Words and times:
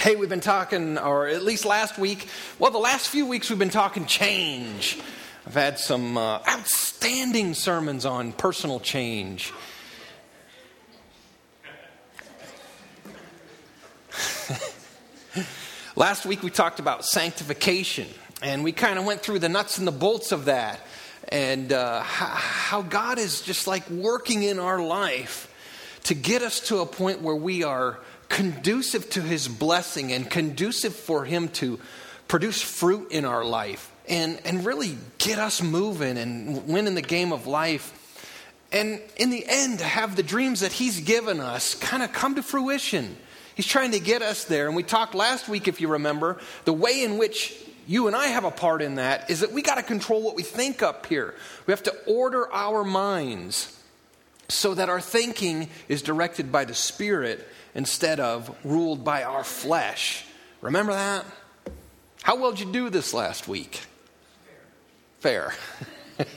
Hey, 0.00 0.16
we've 0.16 0.30
been 0.30 0.40
talking, 0.40 0.96
or 0.96 1.26
at 1.26 1.42
least 1.42 1.66
last 1.66 1.98
week, 1.98 2.26
well, 2.58 2.70
the 2.70 2.78
last 2.78 3.08
few 3.08 3.26
weeks 3.26 3.50
we've 3.50 3.58
been 3.58 3.68
talking 3.68 4.06
change. 4.06 4.98
I've 5.46 5.52
had 5.52 5.78
some 5.78 6.16
uh, 6.16 6.38
outstanding 6.48 7.52
sermons 7.52 8.06
on 8.06 8.32
personal 8.32 8.80
change. 8.80 9.52
last 15.96 16.24
week 16.24 16.42
we 16.42 16.48
talked 16.48 16.80
about 16.80 17.04
sanctification, 17.04 18.08
and 18.42 18.64
we 18.64 18.72
kind 18.72 18.98
of 18.98 19.04
went 19.04 19.20
through 19.20 19.40
the 19.40 19.50
nuts 19.50 19.76
and 19.76 19.86
the 19.86 19.92
bolts 19.92 20.32
of 20.32 20.46
that, 20.46 20.80
and 21.28 21.74
uh, 21.74 22.00
how 22.00 22.80
God 22.80 23.18
is 23.18 23.42
just 23.42 23.66
like 23.66 23.86
working 23.90 24.44
in 24.44 24.58
our 24.58 24.80
life 24.80 25.46
to 26.04 26.14
get 26.14 26.40
us 26.40 26.60
to 26.68 26.78
a 26.78 26.86
point 26.86 27.20
where 27.20 27.36
we 27.36 27.64
are 27.64 28.00
conducive 28.30 29.10
to 29.10 29.20
his 29.20 29.46
blessing 29.48 30.12
and 30.12 30.30
conducive 30.30 30.94
for 30.94 31.26
him 31.26 31.48
to 31.48 31.78
produce 32.28 32.62
fruit 32.62 33.10
in 33.10 33.26
our 33.26 33.44
life 33.44 33.92
and, 34.08 34.40
and 34.46 34.64
really 34.64 34.96
get 35.18 35.38
us 35.38 35.60
moving 35.62 36.16
and 36.16 36.66
win 36.66 36.86
in 36.86 36.94
the 36.94 37.02
game 37.02 37.32
of 37.32 37.46
life. 37.46 37.96
And 38.72 39.02
in 39.16 39.30
the 39.30 39.44
end, 39.46 39.80
have 39.80 40.16
the 40.16 40.22
dreams 40.22 40.60
that 40.60 40.72
he's 40.72 41.00
given 41.00 41.40
us 41.40 41.74
kind 41.74 42.02
of 42.02 42.12
come 42.12 42.36
to 42.36 42.42
fruition. 42.42 43.16
He's 43.56 43.66
trying 43.66 43.90
to 43.90 44.00
get 44.00 44.22
us 44.22 44.44
there. 44.44 44.68
And 44.68 44.76
we 44.76 44.84
talked 44.84 45.14
last 45.14 45.48
week, 45.48 45.66
if 45.66 45.80
you 45.80 45.88
remember, 45.88 46.38
the 46.64 46.72
way 46.72 47.02
in 47.02 47.18
which 47.18 47.54
you 47.88 48.06
and 48.06 48.14
I 48.14 48.28
have 48.28 48.44
a 48.44 48.52
part 48.52 48.80
in 48.80 48.94
that 48.94 49.28
is 49.28 49.40
that 49.40 49.50
we 49.50 49.60
got 49.60 49.74
to 49.74 49.82
control 49.82 50.22
what 50.22 50.36
we 50.36 50.44
think 50.44 50.82
up 50.84 51.06
here. 51.06 51.34
We 51.66 51.72
have 51.72 51.82
to 51.82 51.96
order 52.06 52.50
our 52.52 52.84
minds 52.84 53.76
so 54.48 54.74
that 54.74 54.88
our 54.88 55.00
thinking 55.00 55.68
is 55.88 56.00
directed 56.00 56.52
by 56.52 56.64
the 56.64 56.74
Spirit 56.74 57.46
instead 57.74 58.20
of 58.20 58.54
ruled 58.64 59.04
by 59.04 59.24
our 59.24 59.44
flesh. 59.44 60.24
Remember 60.60 60.92
that? 60.92 61.24
How 62.22 62.36
well 62.36 62.52
did 62.52 62.66
you 62.66 62.72
do 62.72 62.90
this 62.90 63.14
last 63.14 63.48
week? 63.48 63.80
Fair. 65.20 65.54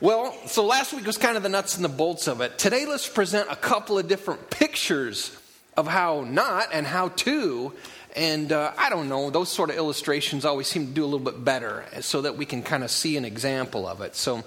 well, 0.00 0.34
so 0.46 0.64
last 0.64 0.92
week 0.92 1.06
was 1.06 1.18
kind 1.18 1.36
of 1.36 1.42
the 1.42 1.48
nuts 1.48 1.76
and 1.76 1.84
the 1.84 1.88
bolts 1.88 2.28
of 2.28 2.40
it. 2.40 2.58
Today, 2.58 2.86
let's 2.86 3.08
present 3.08 3.48
a 3.50 3.56
couple 3.56 3.98
of 3.98 4.08
different 4.08 4.50
pictures 4.50 5.36
of 5.76 5.86
how 5.86 6.24
not 6.28 6.68
and 6.72 6.86
how 6.86 7.08
to. 7.08 7.72
And 8.16 8.52
uh, 8.52 8.72
I 8.76 8.90
don't 8.90 9.08
know, 9.08 9.30
those 9.30 9.48
sort 9.48 9.70
of 9.70 9.76
illustrations 9.76 10.44
always 10.44 10.66
seem 10.66 10.86
to 10.86 10.92
do 10.92 11.04
a 11.04 11.06
little 11.06 11.20
bit 11.20 11.44
better 11.44 11.84
so 12.00 12.22
that 12.22 12.36
we 12.36 12.46
can 12.46 12.62
kind 12.62 12.82
of 12.82 12.90
see 12.90 13.16
an 13.16 13.24
example 13.24 13.86
of 13.86 14.00
it. 14.00 14.16
So 14.16 14.42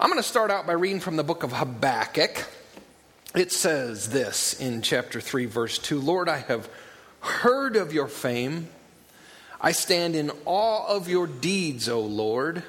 I'm 0.00 0.10
going 0.10 0.22
to 0.22 0.28
start 0.28 0.50
out 0.50 0.66
by 0.66 0.72
reading 0.72 1.00
from 1.00 1.16
the 1.16 1.24
book 1.24 1.42
of 1.42 1.52
Habakkuk 1.52 2.46
it 3.34 3.52
says 3.52 4.10
this 4.10 4.58
in 4.60 4.82
chapter 4.82 5.20
3, 5.20 5.46
verse 5.46 5.78
2 5.78 6.00
Lord, 6.00 6.28
I 6.28 6.38
have 6.38 6.68
heard 7.20 7.76
of 7.76 7.92
your 7.92 8.08
fame. 8.08 8.68
I 9.60 9.72
stand 9.72 10.14
in 10.14 10.30
awe 10.44 10.86
of 10.86 11.08
your 11.08 11.26
deeds, 11.26 11.88
O 11.88 12.00
Lord. 12.00 12.62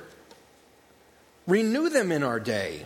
Renew 1.46 1.90
them 1.90 2.12
in 2.12 2.24
our 2.24 2.40
day, 2.40 2.86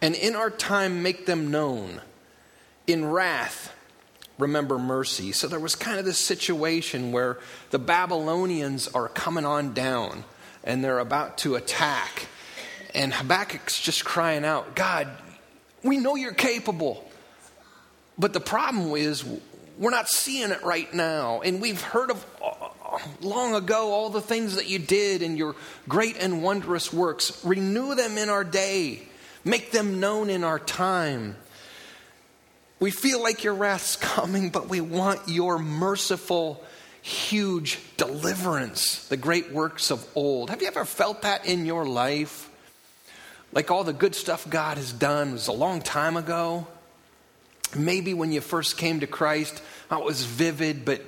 and 0.00 0.14
in 0.14 0.36
our 0.36 0.50
time 0.50 1.02
make 1.02 1.26
them 1.26 1.50
known. 1.50 2.00
In 2.86 3.04
wrath, 3.04 3.74
remember 4.38 4.78
mercy. 4.78 5.32
So 5.32 5.48
there 5.48 5.60
was 5.60 5.74
kind 5.74 5.98
of 5.98 6.04
this 6.04 6.18
situation 6.18 7.12
where 7.12 7.38
the 7.70 7.78
Babylonians 7.78 8.88
are 8.88 9.08
coming 9.08 9.44
on 9.44 9.74
down 9.74 10.24
and 10.64 10.82
they're 10.84 10.98
about 10.98 11.38
to 11.38 11.54
attack. 11.54 12.26
And 12.94 13.12
Habakkuk's 13.12 13.80
just 13.80 14.04
crying 14.04 14.44
out, 14.44 14.74
God, 14.74 15.08
we 15.82 15.98
know 15.98 16.16
you're 16.16 16.32
capable. 16.32 17.08
But 18.18 18.32
the 18.32 18.40
problem 18.40 18.94
is, 18.96 19.24
we're 19.78 19.90
not 19.90 20.08
seeing 20.08 20.50
it 20.50 20.62
right 20.62 20.92
now. 20.92 21.40
And 21.40 21.60
we've 21.60 21.80
heard 21.80 22.10
of 22.10 22.26
uh, 22.44 22.98
long 23.22 23.54
ago 23.54 23.92
all 23.92 24.10
the 24.10 24.20
things 24.20 24.56
that 24.56 24.68
you 24.68 24.78
did 24.78 25.22
and 25.22 25.38
your 25.38 25.56
great 25.88 26.18
and 26.18 26.42
wondrous 26.42 26.92
works. 26.92 27.42
Renew 27.44 27.94
them 27.94 28.18
in 28.18 28.28
our 28.28 28.44
day, 28.44 29.02
make 29.42 29.72
them 29.72 29.98
known 29.98 30.28
in 30.28 30.44
our 30.44 30.58
time. 30.58 31.36
We 32.78 32.90
feel 32.90 33.22
like 33.22 33.42
your 33.42 33.54
wrath's 33.54 33.96
coming, 34.00 34.50
but 34.50 34.68
we 34.68 34.82
want 34.82 35.28
your 35.28 35.58
merciful, 35.58 36.62
huge 37.00 37.78
deliverance, 37.96 39.08
the 39.08 39.16
great 39.16 39.50
works 39.50 39.90
of 39.90 40.06
old. 40.14 40.50
Have 40.50 40.60
you 40.60 40.68
ever 40.68 40.84
felt 40.84 41.22
that 41.22 41.46
in 41.46 41.64
your 41.64 41.86
life? 41.86 42.49
Like 43.52 43.70
all 43.70 43.84
the 43.84 43.92
good 43.92 44.14
stuff 44.14 44.48
God 44.48 44.76
has 44.76 44.92
done 44.92 45.32
was 45.32 45.48
a 45.48 45.52
long 45.52 45.80
time 45.80 46.16
ago. 46.16 46.66
Maybe 47.76 48.14
when 48.14 48.32
you 48.32 48.40
first 48.40 48.76
came 48.76 49.00
to 49.00 49.06
Christ, 49.06 49.62
it 49.90 50.04
was 50.04 50.24
vivid, 50.24 50.84
but 50.84 51.02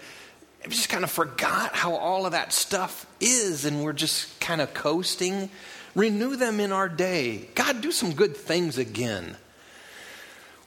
I 0.65 0.69
just 0.69 0.89
kind 0.89 1.03
of 1.03 1.11
forgot 1.11 1.75
how 1.75 1.95
all 1.95 2.25
of 2.25 2.33
that 2.33 2.53
stuff 2.53 3.07
is, 3.21 3.65
and 3.65 3.83
we're 3.83 3.93
just 3.93 4.39
kind 4.41 4.61
of 4.61 4.73
coasting. 4.75 5.51
Renew 5.95 6.37
them 6.37 6.61
in 6.61 6.73
our 6.73 6.89
day. 6.89 7.49
God, 7.55 7.81
do 7.81 7.91
some 7.91 8.13
good 8.13 8.37
things 8.37 8.79
again. 8.79 9.37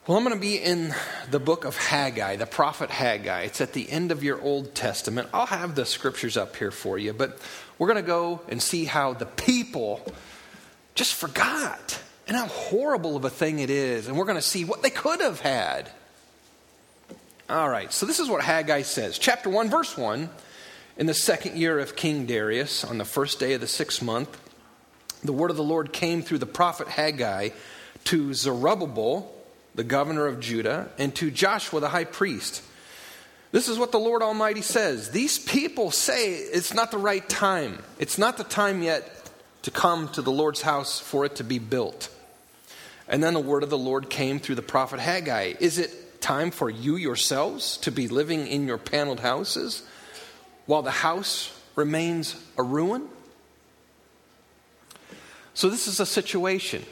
Well, 0.05 0.17
I'm 0.17 0.23
going 0.23 0.35
to 0.35 0.39
be 0.39 0.57
in 0.57 0.93
the 1.31 1.39
book 1.39 1.65
of 1.65 1.75
Haggai, 1.77 2.35
the 2.35 2.45
prophet 2.45 2.91
Haggai. 2.91 3.41
It's 3.41 3.59
at 3.59 3.73
the 3.73 3.89
end 3.89 4.11
of 4.11 4.23
your 4.23 4.39
Old 4.39 4.75
Testament. 4.75 5.29
I'll 5.33 5.47
have 5.47 5.73
the 5.73 5.85
scriptures 5.85 6.37
up 6.37 6.55
here 6.57 6.69
for 6.69 6.99
you, 6.99 7.11
but 7.11 7.39
we're 7.79 7.87
going 7.87 8.03
to 8.03 8.07
go 8.07 8.41
and 8.47 8.61
see 8.61 8.85
how 8.85 9.13
the 9.13 9.25
people 9.25 10.05
just 10.95 11.13
forgot. 11.13 12.01
And 12.27 12.35
how 12.35 12.47
horrible 12.47 13.15
of 13.15 13.23
a 13.23 13.29
thing 13.29 13.59
it 13.59 13.69
is. 13.69 14.07
And 14.07 14.17
we're 14.17 14.25
going 14.25 14.37
to 14.37 14.41
see 14.41 14.65
what 14.65 14.81
they 14.81 14.89
could 14.89 15.21
have 15.21 15.41
had. 15.41 15.91
All 17.47 17.69
right, 17.69 17.93
so 17.93 18.07
this 18.07 18.19
is 18.19 18.27
what 18.27 18.43
Haggai 18.43 18.81
says. 18.81 19.19
Chapter 19.19 19.49
1, 19.51 19.69
verse 19.69 19.95
1. 19.95 20.29
In 20.97 21.05
the 21.05 21.13
second 21.13 21.57
year 21.57 21.77
of 21.77 21.95
King 21.95 22.25
Darius, 22.25 22.83
on 22.83 22.97
the 22.97 23.05
first 23.05 23.39
day 23.39 23.53
of 23.53 23.61
the 23.61 23.67
sixth 23.67 24.01
month, 24.01 24.41
the 25.23 25.33
word 25.33 25.51
of 25.51 25.57
the 25.57 25.63
Lord 25.63 25.93
came 25.93 26.21
through 26.21 26.39
the 26.39 26.45
prophet 26.45 26.87
Haggai 26.87 27.49
to 28.05 28.33
Zerubbabel, 28.33 29.31
the 29.75 29.83
governor 29.83 30.25
of 30.25 30.39
Judah, 30.39 30.89
and 30.97 31.13
to 31.15 31.29
Joshua, 31.29 31.81
the 31.81 31.89
high 31.89 32.05
priest. 32.05 32.63
This 33.51 33.67
is 33.67 33.77
what 33.77 33.91
the 33.91 33.99
Lord 33.99 34.21
Almighty 34.21 34.61
says. 34.61 35.11
These 35.11 35.39
people 35.39 35.91
say 35.91 36.33
it's 36.33 36.73
not 36.73 36.91
the 36.91 36.97
right 36.97 37.27
time. 37.27 37.83
It's 37.99 38.17
not 38.17 38.37
the 38.37 38.43
time 38.43 38.81
yet 38.81 39.14
to 39.65 39.71
come 39.71 40.07
to 40.09 40.21
the 40.21 40.31
Lord's 40.31 40.61
house 40.61 40.99
for 40.99 41.25
it 41.25 41.37
to 41.37 41.43
be 41.43 41.57
built. 41.57 42.09
And 43.07 43.23
then 43.23 43.33
the 43.33 43.39
word 43.39 43.63
of 43.63 43.71
the 43.71 43.77
Lord 43.79 44.11
came 44.11 44.39
through 44.39 44.53
the 44.53 44.61
prophet 44.61 44.99
Haggai. 44.99 45.55
Is 45.59 45.79
it 45.79 46.21
time 46.21 46.51
for 46.51 46.69
you 46.69 46.95
yourselves 46.95 47.77
to 47.77 47.91
be 47.91 48.07
living 48.07 48.45
in 48.45 48.67
your 48.67 48.77
paneled 48.77 49.21
houses 49.21 49.81
while 50.67 50.83
the 50.83 50.91
house 50.91 51.51
remains 51.75 52.35
a 52.59 52.63
ruin? 52.63 53.09
So, 55.55 55.67
this 55.67 55.87
is 55.87 55.99
a 55.99 56.05
situation. 56.05 56.83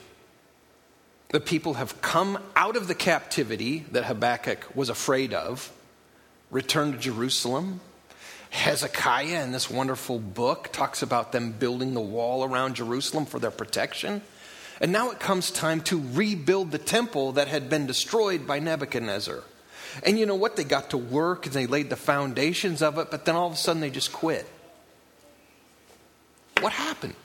The 1.29 1.40
people 1.40 1.75
have 1.75 2.01
come 2.01 2.40
out 2.55 2.75
of 2.75 2.88
the 2.88 2.95
captivity 2.95 3.85
that 3.91 4.05
Habakkuk 4.05 4.75
was 4.75 4.90
afraid 4.90 5.31
of, 5.31 5.72
returned 6.50 6.94
to 6.94 7.00
Jerusalem, 7.00 7.81
Hezekiah 8.53 9.44
in 9.44 9.52
this 9.52 9.68
wonderful 9.68 10.19
book 10.19 10.69
talks 10.72 11.02
about 11.02 11.31
them 11.31 11.53
building 11.53 11.96
the 11.96 12.02
wall 12.02 12.44
around 12.44 12.75
Jerusalem 12.75 13.25
for 13.25 13.40
their 13.40 13.52
protection. 13.52 14.22
And 14.80 14.91
now 14.91 15.09
it 15.09 15.19
comes 15.19 15.50
time 15.50 15.81
to 15.81 16.02
rebuild 16.14 16.69
the 16.72 16.78
temple 16.78 17.34
that 17.34 17.47
had 17.47 17.68
been 17.68 17.88
destroyed 17.88 18.46
by 18.46 18.59
Nebuchadnezzar. 18.59 19.44
And 20.03 20.19
you 20.19 20.28
know 20.28 20.36
what? 20.36 20.56
They 20.56 20.64
got 20.64 20.91
to 20.91 20.97
work 20.97 21.47
and 21.47 21.56
they 21.56 21.66
laid 21.66 21.90
the 21.90 21.96
foundations 21.96 22.84
of 22.84 23.00
it, 23.00 23.09
but 23.09 23.25
then 23.25 23.36
all 23.36 23.47
of 23.47 23.53
a 23.53 23.58
sudden 23.58 23.81
they 23.81 23.90
just 23.90 24.14
quit. 24.14 24.47
What 26.62 26.74
happened? 26.74 27.16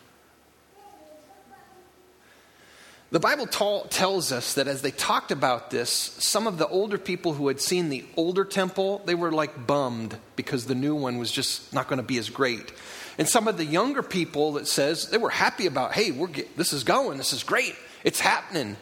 The 3.10 3.20
Bible 3.20 3.46
tells 3.46 4.32
us 4.32 4.54
that 4.54 4.68
as 4.68 4.82
they 4.82 4.90
talked 4.90 5.30
about 5.30 5.70
this, 5.70 5.90
some 5.90 6.46
of 6.46 6.58
the 6.58 6.68
older 6.68 6.98
people 6.98 7.32
who 7.32 7.48
had 7.48 7.58
seen 7.58 7.88
the 7.88 8.04
older 8.16 8.44
temple, 8.44 9.00
they 9.06 9.14
were 9.14 9.32
like 9.32 9.66
bummed 9.66 10.18
because 10.36 10.66
the 10.66 10.74
new 10.74 10.94
one 10.94 11.16
was 11.16 11.32
just 11.32 11.72
not 11.72 11.88
going 11.88 11.96
to 11.96 12.02
be 12.02 12.18
as 12.18 12.28
great. 12.28 12.70
And 13.16 13.26
some 13.26 13.48
of 13.48 13.56
the 13.56 13.64
younger 13.64 14.02
people 14.02 14.52
that 14.52 14.68
says 14.68 15.08
they 15.08 15.16
were 15.16 15.30
happy 15.30 15.64
about, 15.64 15.94
hey, 15.94 16.10
we're 16.10 16.26
get, 16.26 16.54
this 16.58 16.74
is 16.74 16.84
going, 16.84 17.16
this 17.16 17.32
is 17.32 17.42
great, 17.42 17.74
it's 18.04 18.20
happening. 18.20 18.76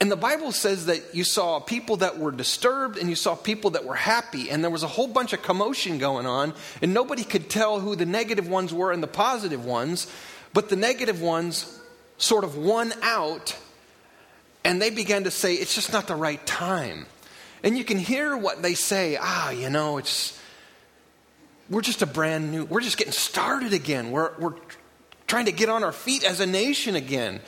And 0.00 0.10
the 0.10 0.16
Bible 0.16 0.50
says 0.50 0.86
that 0.86 1.14
you 1.14 1.22
saw 1.22 1.60
people 1.60 1.98
that 1.98 2.18
were 2.18 2.32
disturbed 2.32 2.98
and 2.98 3.08
you 3.08 3.14
saw 3.14 3.36
people 3.36 3.70
that 3.70 3.84
were 3.84 3.94
happy, 3.94 4.50
and 4.50 4.64
there 4.64 4.72
was 4.72 4.82
a 4.82 4.88
whole 4.88 5.06
bunch 5.06 5.32
of 5.32 5.42
commotion 5.42 5.98
going 5.98 6.26
on, 6.26 6.52
and 6.82 6.92
nobody 6.92 7.22
could 7.22 7.48
tell 7.48 7.78
who 7.78 7.94
the 7.94 8.06
negative 8.06 8.48
ones 8.48 8.74
were 8.74 8.90
and 8.90 9.00
the 9.00 9.06
positive 9.06 9.64
ones, 9.64 10.12
but 10.52 10.68
the 10.68 10.74
negative 10.74 11.22
ones 11.22 11.78
sort 12.22 12.44
of 12.44 12.56
won 12.56 12.92
out, 13.02 13.56
and 14.64 14.80
they 14.80 14.90
began 14.90 15.24
to 15.24 15.30
say, 15.30 15.54
it's 15.54 15.74
just 15.74 15.92
not 15.92 16.06
the 16.06 16.14
right 16.14 16.44
time. 16.46 17.06
And 17.64 17.76
you 17.76 17.82
can 17.82 17.98
hear 17.98 18.36
what 18.36 18.62
they 18.62 18.74
say 18.74 19.18
ah, 19.20 19.50
you 19.50 19.70
know, 19.70 19.98
it's, 19.98 20.38
we're 21.68 21.82
just 21.82 22.00
a 22.00 22.06
brand 22.06 22.52
new, 22.52 22.64
we're 22.64 22.80
just 22.80 22.96
getting 22.96 23.12
started 23.12 23.72
again. 23.72 24.12
We're, 24.12 24.32
we're 24.38 24.54
trying 25.26 25.46
to 25.46 25.52
get 25.52 25.68
on 25.68 25.82
our 25.82 25.92
feet 25.92 26.22
as 26.22 26.38
a 26.38 26.46
nation 26.46 26.94
again. 26.94 27.40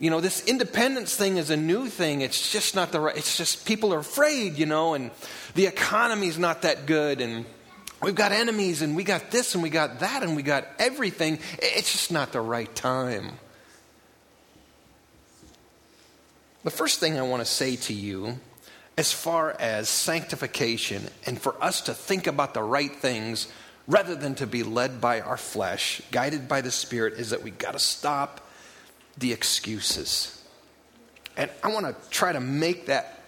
you 0.00 0.08
know, 0.08 0.20
this 0.20 0.44
independence 0.46 1.14
thing 1.14 1.36
is 1.36 1.50
a 1.50 1.56
new 1.56 1.86
thing. 1.88 2.22
It's 2.22 2.52
just 2.52 2.74
not 2.74 2.90
the 2.90 3.00
right, 3.00 3.16
it's 3.16 3.36
just 3.36 3.66
people 3.66 3.92
are 3.92 3.98
afraid, 3.98 4.58
you 4.58 4.66
know, 4.66 4.94
and 4.94 5.10
the 5.54 5.66
economy's 5.66 6.38
not 6.38 6.62
that 6.62 6.86
good, 6.86 7.20
and 7.20 7.44
we've 8.00 8.14
got 8.14 8.32
enemies, 8.32 8.80
and 8.80 8.96
we 8.96 9.04
got 9.04 9.30
this, 9.30 9.54
and 9.54 9.62
we 9.62 9.70
got 9.70 10.00
that, 10.00 10.22
and 10.22 10.36
we 10.36 10.42
got 10.42 10.66
everything. 10.78 11.38
It's 11.58 11.92
just 11.92 12.10
not 12.10 12.32
the 12.32 12.40
right 12.40 12.72
time. 12.74 13.32
The 16.62 16.70
first 16.70 17.00
thing 17.00 17.18
I 17.18 17.22
want 17.22 17.40
to 17.40 17.50
say 17.50 17.76
to 17.76 17.94
you, 17.94 18.38
as 18.98 19.12
far 19.12 19.56
as 19.58 19.88
sanctification 19.88 21.08
and 21.24 21.40
for 21.40 21.62
us 21.62 21.80
to 21.82 21.94
think 21.94 22.26
about 22.26 22.52
the 22.52 22.62
right 22.62 22.94
things 22.94 23.48
rather 23.86 24.14
than 24.14 24.34
to 24.36 24.46
be 24.46 24.62
led 24.62 25.00
by 25.00 25.20
our 25.20 25.38
flesh, 25.38 26.02
guided 26.10 26.48
by 26.48 26.60
the 26.60 26.70
Spirit, 26.70 27.14
is 27.14 27.30
that 27.30 27.42
we 27.42 27.50
got 27.50 27.72
to 27.72 27.78
stop 27.78 28.46
the 29.16 29.32
excuses. 29.32 30.44
And 31.36 31.50
I 31.62 31.68
want 31.68 31.86
to 31.86 32.10
try 32.10 32.32
to 32.32 32.40
make 32.40 32.86
that 32.86 33.22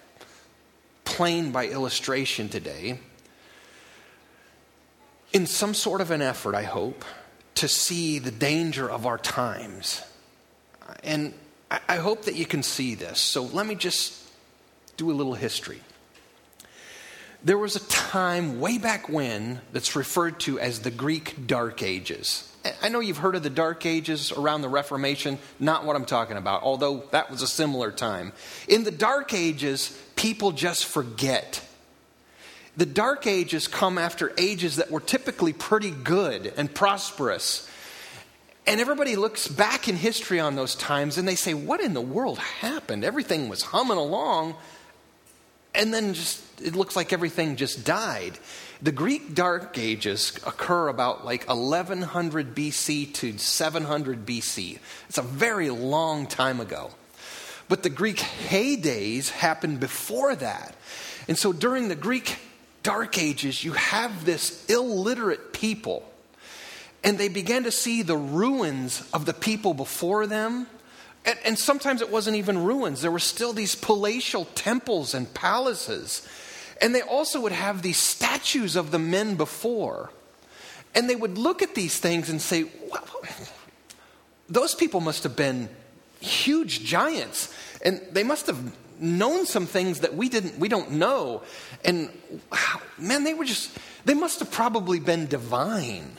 plain 1.04 1.52
by 1.52 1.68
illustration 1.68 2.50
today 2.50 2.98
in 5.32 5.46
some 5.46 5.72
sort 5.72 6.02
of 6.02 6.10
an 6.10 6.20
effort, 6.20 6.54
I 6.54 6.64
hope, 6.64 7.04
to 7.54 7.66
see 7.66 8.18
the 8.18 8.30
danger 8.30 8.90
of 8.90 9.06
our 9.06 9.16
times. 9.16 10.02
And 11.02 11.32
I 11.88 11.96
hope 11.96 12.24
that 12.26 12.34
you 12.34 12.46
can 12.46 12.62
see 12.62 12.94
this. 12.94 13.20
So 13.20 13.44
let 13.44 13.66
me 13.66 13.74
just 13.74 14.18
do 14.96 15.10
a 15.10 15.14
little 15.14 15.34
history. 15.34 15.80
There 17.44 17.58
was 17.58 17.76
a 17.76 17.88
time 17.88 18.60
way 18.60 18.78
back 18.78 19.08
when 19.08 19.60
that's 19.72 19.96
referred 19.96 20.38
to 20.40 20.60
as 20.60 20.80
the 20.80 20.90
Greek 20.90 21.46
Dark 21.46 21.82
Ages. 21.82 22.48
I 22.80 22.88
know 22.88 23.00
you've 23.00 23.18
heard 23.18 23.34
of 23.34 23.42
the 23.42 23.50
Dark 23.50 23.84
Ages 23.86 24.30
around 24.30 24.62
the 24.62 24.68
Reformation, 24.68 25.38
not 25.58 25.84
what 25.84 25.96
I'm 25.96 26.04
talking 26.04 26.36
about, 26.36 26.62
although 26.62 27.04
that 27.10 27.30
was 27.30 27.42
a 27.42 27.48
similar 27.48 27.90
time. 27.90 28.32
In 28.68 28.84
the 28.84 28.92
Dark 28.92 29.34
Ages, 29.34 29.98
people 30.14 30.52
just 30.52 30.84
forget. 30.84 31.60
The 32.76 32.86
Dark 32.86 33.26
Ages 33.26 33.66
come 33.66 33.98
after 33.98 34.32
ages 34.38 34.76
that 34.76 34.90
were 34.90 35.00
typically 35.00 35.52
pretty 35.52 35.90
good 35.90 36.52
and 36.56 36.72
prosperous. 36.72 37.68
And 38.66 38.80
everybody 38.80 39.16
looks 39.16 39.48
back 39.48 39.88
in 39.88 39.96
history 39.96 40.38
on 40.38 40.54
those 40.54 40.74
times 40.76 41.18
and 41.18 41.26
they 41.26 41.34
say, 41.34 41.54
What 41.54 41.80
in 41.80 41.94
the 41.94 42.00
world 42.00 42.38
happened? 42.38 43.04
Everything 43.04 43.48
was 43.48 43.62
humming 43.62 43.96
along, 43.96 44.54
and 45.74 45.92
then 45.92 46.14
just 46.14 46.40
it 46.60 46.76
looks 46.76 46.94
like 46.94 47.12
everything 47.12 47.56
just 47.56 47.84
died. 47.84 48.38
The 48.80 48.92
Greek 48.92 49.34
Dark 49.34 49.78
Ages 49.78 50.38
occur 50.46 50.88
about 50.88 51.24
like 51.24 51.46
1100 51.48 52.54
BC 52.54 53.12
to 53.14 53.38
700 53.38 54.26
BC. 54.26 54.78
It's 55.08 55.18
a 55.18 55.22
very 55.22 55.70
long 55.70 56.26
time 56.26 56.60
ago. 56.60 56.90
But 57.68 57.82
the 57.82 57.90
Greek 57.90 58.18
heydays 58.18 59.30
happened 59.30 59.80
before 59.80 60.34
that. 60.36 60.74
And 61.28 61.38
so 61.38 61.52
during 61.52 61.88
the 61.88 61.94
Greek 61.94 62.38
Dark 62.82 63.18
Ages, 63.18 63.64
you 63.64 63.72
have 63.72 64.24
this 64.24 64.66
illiterate 64.66 65.52
people. 65.52 66.11
And 67.04 67.18
they 67.18 67.28
began 67.28 67.64
to 67.64 67.72
see 67.72 68.02
the 68.02 68.16
ruins 68.16 69.02
of 69.12 69.26
the 69.26 69.34
people 69.34 69.74
before 69.74 70.26
them. 70.26 70.66
And, 71.24 71.38
and 71.44 71.58
sometimes 71.58 72.00
it 72.00 72.10
wasn't 72.10 72.36
even 72.36 72.64
ruins, 72.64 73.02
there 73.02 73.10
were 73.10 73.18
still 73.18 73.52
these 73.52 73.74
palatial 73.74 74.46
temples 74.54 75.14
and 75.14 75.32
palaces. 75.34 76.26
And 76.80 76.94
they 76.94 77.02
also 77.02 77.40
would 77.40 77.52
have 77.52 77.82
these 77.82 77.98
statues 77.98 78.74
of 78.74 78.90
the 78.90 78.98
men 78.98 79.36
before. 79.36 80.10
And 80.94 81.08
they 81.08 81.16
would 81.16 81.38
look 81.38 81.62
at 81.62 81.74
these 81.74 81.98
things 81.98 82.28
and 82.28 82.40
say, 82.40 82.64
well, 82.90 83.04
those 84.48 84.74
people 84.74 85.00
must 85.00 85.22
have 85.22 85.36
been 85.36 85.68
huge 86.20 86.84
giants. 86.84 87.54
And 87.84 88.00
they 88.10 88.24
must 88.24 88.46
have 88.46 88.76
known 89.00 89.46
some 89.46 89.66
things 89.66 90.00
that 90.00 90.14
we 90.14 90.28
didn't 90.28 90.58
we 90.58 90.68
don't 90.68 90.92
know. 90.92 91.42
And 91.84 92.10
man, 92.98 93.24
they 93.24 93.34
were 93.34 93.44
just 93.44 93.76
they 94.04 94.14
must 94.14 94.40
have 94.40 94.50
probably 94.50 95.00
been 95.00 95.26
divine. 95.26 96.18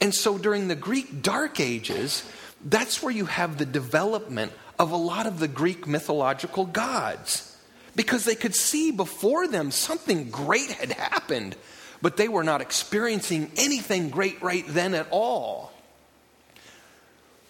And 0.00 0.14
so 0.14 0.38
during 0.38 0.68
the 0.68 0.76
Greek 0.76 1.22
Dark 1.22 1.60
Ages, 1.60 2.24
that's 2.64 3.02
where 3.02 3.12
you 3.12 3.26
have 3.26 3.58
the 3.58 3.66
development 3.66 4.52
of 4.78 4.92
a 4.92 4.96
lot 4.96 5.26
of 5.26 5.40
the 5.40 5.48
Greek 5.48 5.86
mythological 5.86 6.64
gods 6.64 7.56
because 7.96 8.24
they 8.24 8.36
could 8.36 8.54
see 8.54 8.92
before 8.92 9.48
them 9.48 9.70
something 9.70 10.30
great 10.30 10.70
had 10.70 10.92
happened, 10.92 11.56
but 12.00 12.16
they 12.16 12.28
were 12.28 12.44
not 12.44 12.60
experiencing 12.60 13.50
anything 13.56 14.08
great 14.08 14.40
right 14.40 14.64
then 14.68 14.94
at 14.94 15.08
all. 15.10 15.72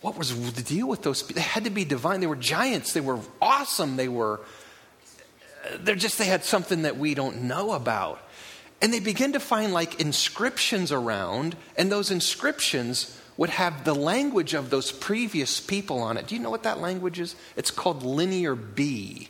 What 0.00 0.16
was 0.16 0.52
the 0.54 0.62
deal 0.62 0.86
with 0.86 1.02
those? 1.02 1.26
They 1.26 1.40
had 1.40 1.64
to 1.64 1.70
be 1.70 1.84
divine. 1.84 2.20
They 2.20 2.26
were 2.26 2.36
giants. 2.36 2.92
They 2.92 3.00
were 3.00 3.18
awesome. 3.42 3.96
They 3.96 4.08
were, 4.08 4.40
they're 5.80 5.96
just, 5.96 6.18
they 6.18 6.24
had 6.24 6.44
something 6.44 6.82
that 6.82 6.96
we 6.96 7.14
don't 7.14 7.42
know 7.42 7.72
about. 7.72 8.20
And 8.80 8.92
they 8.92 9.00
begin 9.00 9.32
to 9.32 9.40
find 9.40 9.72
like 9.72 10.00
inscriptions 10.00 10.92
around, 10.92 11.56
and 11.76 11.90
those 11.90 12.10
inscriptions 12.10 13.18
would 13.36 13.50
have 13.50 13.84
the 13.84 13.94
language 13.94 14.54
of 14.54 14.70
those 14.70 14.92
previous 14.92 15.60
people 15.60 16.00
on 16.00 16.16
it. 16.16 16.26
Do 16.26 16.34
you 16.34 16.40
know 16.40 16.50
what 16.50 16.64
that 16.64 16.80
language 16.80 17.20
is? 17.20 17.34
It's 17.56 17.70
called 17.70 18.02
Linear 18.02 18.54
B. 18.54 19.28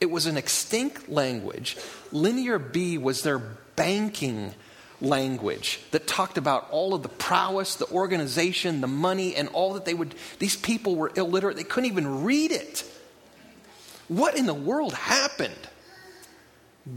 It 0.00 0.10
was 0.10 0.26
an 0.26 0.36
extinct 0.36 1.08
language. 1.08 1.76
Linear 2.12 2.58
B 2.58 2.98
was 2.98 3.22
their 3.22 3.38
banking 3.76 4.54
language 5.00 5.80
that 5.90 6.06
talked 6.06 6.38
about 6.38 6.68
all 6.70 6.94
of 6.94 7.02
the 7.02 7.08
prowess, 7.08 7.76
the 7.76 7.90
organization, 7.90 8.80
the 8.80 8.86
money, 8.86 9.34
and 9.34 9.48
all 9.48 9.74
that 9.74 9.84
they 9.84 9.94
would. 9.94 10.14
These 10.38 10.56
people 10.56 10.96
were 10.96 11.12
illiterate. 11.16 11.56
They 11.56 11.64
couldn't 11.64 11.90
even 11.90 12.24
read 12.24 12.52
it. 12.52 12.84
What 14.08 14.36
in 14.36 14.46
the 14.46 14.54
world 14.54 14.92
happened? 14.92 15.54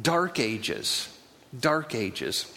Dark 0.02 0.40
ages. 0.40 1.08
Dark 1.58 1.96
ages. 1.96 2.52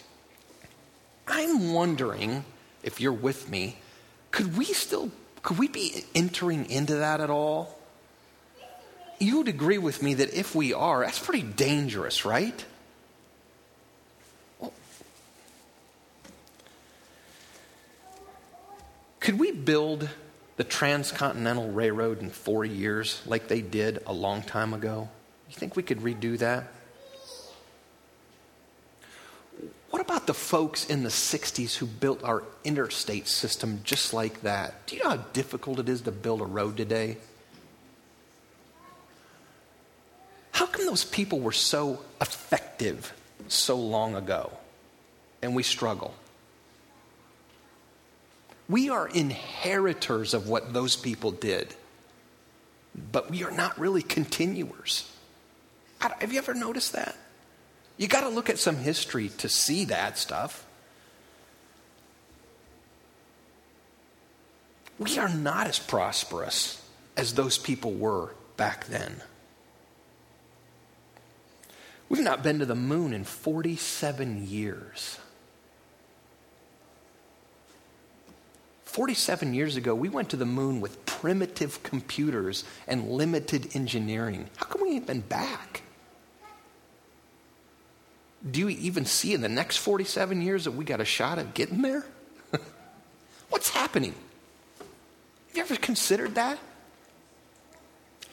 I'm 1.27 1.73
wondering 1.73 2.45
if 2.83 2.99
you're 2.99 3.13
with 3.13 3.49
me, 3.49 3.77
could 4.31 4.57
we 4.57 4.65
still, 4.65 5.11
could 5.43 5.57
we 5.57 5.67
be 5.67 6.05
entering 6.15 6.69
into 6.69 6.95
that 6.95 7.21
at 7.21 7.29
all? 7.29 7.77
you 9.21 9.37
would 9.37 9.47
agree 9.47 9.77
with 9.77 10.01
me 10.01 10.15
that 10.15 10.33
if 10.33 10.55
we 10.55 10.73
are, 10.73 11.05
that's 11.05 11.19
pretty 11.19 11.43
dangerous, 11.43 12.25
right? 12.25 12.65
Could 19.19 19.37
we 19.37 19.51
build 19.51 20.09
the 20.57 20.63
transcontinental 20.63 21.71
railroad 21.71 22.21
in 22.21 22.31
four 22.31 22.65
years 22.65 23.21
like 23.27 23.47
they 23.47 23.61
did 23.61 24.01
a 24.07 24.13
long 24.13 24.41
time 24.41 24.73
ago? 24.73 25.07
You 25.47 25.55
think 25.55 25.75
we 25.75 25.83
could 25.83 25.99
redo 25.99 26.39
that? 26.39 26.71
What 29.91 30.01
about 30.01 30.25
the 30.25 30.30
folks 30.41 30.85
in 30.85 31.03
the 31.03 31.09
60s 31.09 31.75
who 31.75 31.85
built 31.85 32.23
our 32.23 32.43
interstate 32.63 33.27
system 33.27 33.81
just 33.83 34.13
like 34.13 34.41
that? 34.41 34.85
Do 34.87 34.95
you 34.95 35.03
know 35.03 35.11
how 35.11 35.17
difficult 35.33 35.79
it 35.79 35.87
is 35.87 36.01
to 36.01 36.11
build 36.11 36.41
a 36.41 36.45
road 36.45 36.75
today? 36.75 37.17
How 40.51 40.65
come 40.65 40.85
those 40.85 41.05
people 41.05 41.39
were 41.39 41.51
so 41.51 42.01
effective 42.19 43.13
so 43.47 43.77
long 43.77 44.15
ago 44.15 44.51
and 45.41 45.55
we 45.55 45.63
struggle? 45.63 46.13
We 48.67 48.89
are 48.89 49.07
inheritors 49.07 50.33
of 50.33 50.47
what 50.47 50.73
those 50.73 50.95
people 50.95 51.31
did, 51.31 51.73
but 53.11 53.29
we 53.29 53.43
are 53.43 53.51
not 53.51 53.79
really 53.79 54.01
continuers. 54.01 55.09
Have 55.99 56.31
you 56.31 56.39
ever 56.39 56.53
noticed 56.53 56.93
that? 56.93 57.15
You 58.01 58.07
got 58.07 58.21
to 58.21 58.29
look 58.29 58.49
at 58.49 58.57
some 58.57 58.77
history 58.77 59.29
to 59.37 59.47
see 59.47 59.85
that 59.85 60.17
stuff. 60.17 60.65
We 64.97 65.19
are 65.19 65.29
not 65.29 65.67
as 65.67 65.77
prosperous 65.77 66.83
as 67.15 67.35
those 67.35 67.59
people 67.59 67.91
were 67.91 68.33
back 68.57 68.87
then. 68.87 69.21
We've 72.09 72.23
not 72.23 72.41
been 72.41 72.57
to 72.57 72.65
the 72.65 72.73
moon 72.73 73.13
in 73.13 73.23
47 73.23 74.47
years. 74.47 75.19
47 78.85 79.53
years 79.53 79.75
ago, 79.75 79.93
we 79.93 80.09
went 80.09 80.29
to 80.29 80.37
the 80.37 80.45
moon 80.47 80.81
with 80.81 81.05
primitive 81.05 81.83
computers 81.83 82.63
and 82.87 83.11
limited 83.11 83.75
engineering. 83.75 84.49
How 84.57 84.65
come 84.65 84.81
we 84.81 84.93
ain't 84.93 85.05
been 85.05 85.21
back? 85.21 85.83
Do 88.49 88.59
you 88.59 88.69
even 88.69 89.05
see 89.05 89.33
in 89.33 89.41
the 89.41 89.49
next 89.49 89.77
47 89.77 90.41
years 90.41 90.63
that 90.63 90.71
we 90.71 90.83
got 90.83 90.99
a 90.99 91.05
shot 91.05 91.37
at 91.37 91.53
getting 91.53 91.81
there? 91.81 92.05
What's 93.49 93.69
happening? 93.69 94.15
Have 95.49 95.57
you 95.57 95.61
ever 95.61 95.75
considered 95.75 96.35
that? 96.35 96.57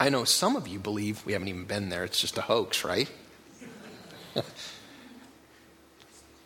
I 0.00 0.08
know 0.08 0.24
some 0.24 0.56
of 0.56 0.68
you 0.68 0.78
believe 0.78 1.26
we 1.26 1.32
haven't 1.32 1.48
even 1.48 1.64
been 1.64 1.88
there, 1.88 2.04
it's 2.04 2.20
just 2.20 2.38
a 2.38 2.42
hoax, 2.42 2.84
right? 2.84 3.10
well, 4.34 4.44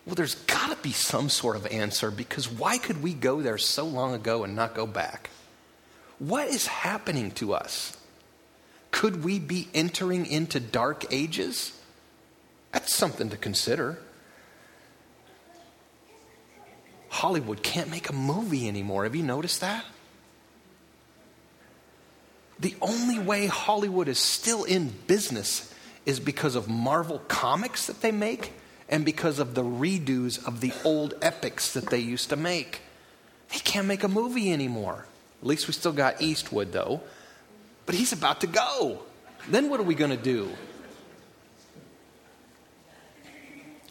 there's 0.07 0.35
got 0.35 0.75
to 0.75 0.81
be 0.81 0.91
some 0.91 1.29
sort 1.29 1.55
of 1.55 1.67
answer 1.67 2.09
because 2.09 2.49
why 2.49 2.77
could 2.77 3.03
we 3.03 3.13
go 3.13 3.41
there 3.41 3.59
so 3.59 3.85
long 3.85 4.13
ago 4.13 4.43
and 4.43 4.55
not 4.55 4.73
go 4.73 4.87
back? 4.87 5.29
What 6.19 6.47
is 6.47 6.67
happening 6.67 7.31
to 7.31 7.53
us? 7.53 7.95
Could 8.91 9.23
we 9.23 9.39
be 9.39 9.69
entering 9.73 10.25
into 10.25 10.59
dark 10.59 11.05
ages? 11.13 11.79
That's 12.73 12.93
something 12.93 13.29
to 13.29 13.37
consider. 13.37 13.99
Hollywood 17.07 17.61
can't 17.63 17.89
make 17.89 18.09
a 18.09 18.13
movie 18.13 18.67
anymore. 18.67 19.03
Have 19.03 19.15
you 19.15 19.23
noticed 19.23 19.61
that? 19.61 19.85
The 22.59 22.75
only 22.81 23.19
way 23.19 23.45
Hollywood 23.45 24.07
is 24.07 24.19
still 24.19 24.63
in 24.63 24.93
business 25.07 25.73
is 26.05 26.19
because 26.19 26.55
of 26.55 26.67
Marvel 26.67 27.19
comics 27.27 27.87
that 27.87 28.01
they 28.01 28.11
make 28.11 28.53
and 28.89 29.05
because 29.05 29.39
of 29.39 29.53
the 29.53 29.63
redos 29.63 30.45
of 30.45 30.59
the 30.59 30.73
old 30.83 31.13
epics 31.21 31.73
that 31.73 31.89
they 31.89 31.99
used 31.99 32.29
to 32.29 32.35
make. 32.35 32.81
They 33.51 33.59
can't 33.59 33.87
make 33.87 34.03
a 34.03 34.07
movie 34.07 34.51
anymore. 34.51 35.05
At 35.41 35.47
least 35.47 35.67
we 35.67 35.73
still 35.73 35.93
got 35.93 36.21
Eastwood, 36.21 36.71
though. 36.71 37.01
But 37.85 37.95
he's 37.95 38.13
about 38.13 38.41
to 38.41 38.47
go. 38.47 38.99
Then 39.49 39.69
what 39.69 39.79
are 39.79 39.83
we 39.83 39.95
going 39.95 40.11
to 40.11 40.17
do? 40.17 40.49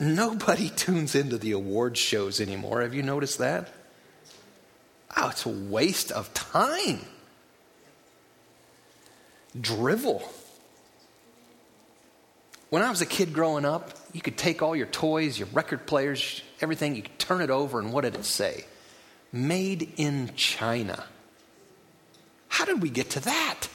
Nobody 0.03 0.69
tunes 0.77 1.15
into 1.15 1.39
the 1.39 1.53
award 1.53 1.97
shows 1.97 2.41
anymore. 2.41 2.83
Have 2.83 2.93
you 2.93 3.05
noticed 3.05 3.39
that? 3.39 3.69
Oh, 5.17 5.29
it's 5.29 5.47
a 5.47 5.49
waste 5.49 6.11
of 6.11 6.35
time. 6.35 7.01
Drivel. 9.59 10.29
When 12.71 12.83
I 12.83 12.91
was 12.91 13.01
a 13.01 13.07
kid 13.07 13.33
growing 13.33 13.65
up, 13.65 13.91
you 14.13 14.21
could 14.21 14.37
take 14.37 14.61
all 14.61 14.75
your 14.75 14.87
toys, 14.87 15.39
your 15.39 15.49
record 15.53 15.87
players, 15.87 16.43
everything, 16.61 16.97
you 16.97 17.03
could 17.03 17.19
turn 17.19 17.41
it 17.41 17.51
over, 17.51 17.79
and 17.79 17.93
what 17.93 18.01
did 18.01 18.17
it 18.17 18.25
say? 18.25 18.65
Made 19.31 19.93
in 19.99 20.33
China. 20.35 21.05
How 22.49 22.65
did 22.65 22.83
we 22.83 22.91
get 22.91 23.11
to 23.11 23.21
that? 23.21 23.69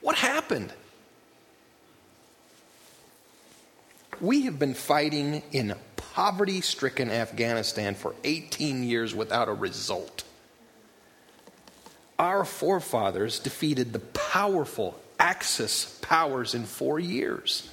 What 0.00 0.16
happened? 0.16 0.72
We 4.20 4.42
have 4.42 4.58
been 4.58 4.74
fighting 4.74 5.42
in 5.50 5.74
poverty 5.96 6.60
stricken 6.60 7.10
Afghanistan 7.10 7.94
for 7.94 8.14
18 8.24 8.84
years 8.84 9.14
without 9.14 9.48
a 9.48 9.54
result. 9.54 10.24
Our 12.18 12.44
forefathers 12.44 13.38
defeated 13.38 13.94
the 13.94 14.00
powerful 14.00 15.00
Axis 15.18 15.98
powers 16.02 16.54
in 16.54 16.64
four 16.64 16.98
years. 16.98 17.70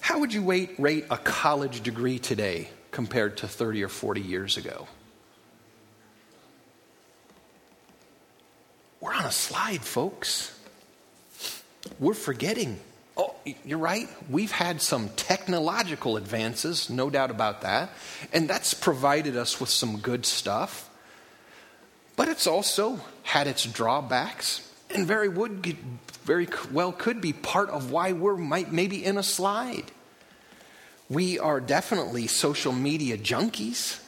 How 0.00 0.18
would 0.20 0.34
you 0.34 0.42
rate, 0.42 0.74
rate 0.78 1.06
a 1.10 1.16
college 1.16 1.82
degree 1.82 2.18
today 2.18 2.68
compared 2.90 3.38
to 3.38 3.48
30 3.48 3.82
or 3.84 3.88
40 3.88 4.20
years 4.20 4.58
ago? 4.58 4.86
We're 9.00 9.14
on 9.14 9.24
a 9.24 9.32
slide, 9.32 9.82
folks. 9.82 10.53
We're 11.98 12.14
forgetting. 12.14 12.80
Oh, 13.16 13.34
you're 13.64 13.78
right. 13.78 14.08
We've 14.28 14.50
had 14.50 14.80
some 14.82 15.10
technological 15.10 16.16
advances, 16.16 16.90
no 16.90 17.10
doubt 17.10 17.30
about 17.30 17.62
that. 17.62 17.90
And 18.32 18.48
that's 18.48 18.74
provided 18.74 19.36
us 19.36 19.60
with 19.60 19.68
some 19.68 19.98
good 19.98 20.26
stuff. 20.26 20.90
But 22.16 22.28
it's 22.28 22.46
also 22.46 23.00
had 23.22 23.46
its 23.46 23.64
drawbacks 23.64 24.68
and 24.90 25.06
very 25.06 25.28
would 25.28 25.76
very 26.24 26.48
well 26.72 26.92
could 26.92 27.20
be 27.20 27.32
part 27.32 27.68
of 27.70 27.90
why 27.90 28.12
we're 28.12 28.36
might 28.36 28.72
maybe 28.72 29.04
in 29.04 29.18
a 29.18 29.22
slide. 29.22 29.90
We 31.10 31.38
are 31.38 31.60
definitely 31.60 32.28
social 32.28 32.72
media 32.72 33.18
junkies. 33.18 34.00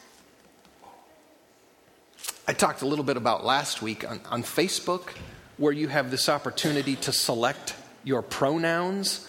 I 2.49 2.52
talked 2.52 2.83
a 2.83 2.87
little 2.87 3.04
bit 3.04 3.16
about 3.16 3.45
last 3.45 3.83
week 3.83 4.09
on, 4.09 4.21
on 4.30 4.42
Facebook, 4.42 5.11
where 5.56 5.72
you 5.72 5.88
have 5.88 6.10
this 6.10 6.28
opportunity 6.28 6.96
to 6.96 7.12
select 7.12 7.75
your 8.04 8.22
pronouns. 8.22 9.28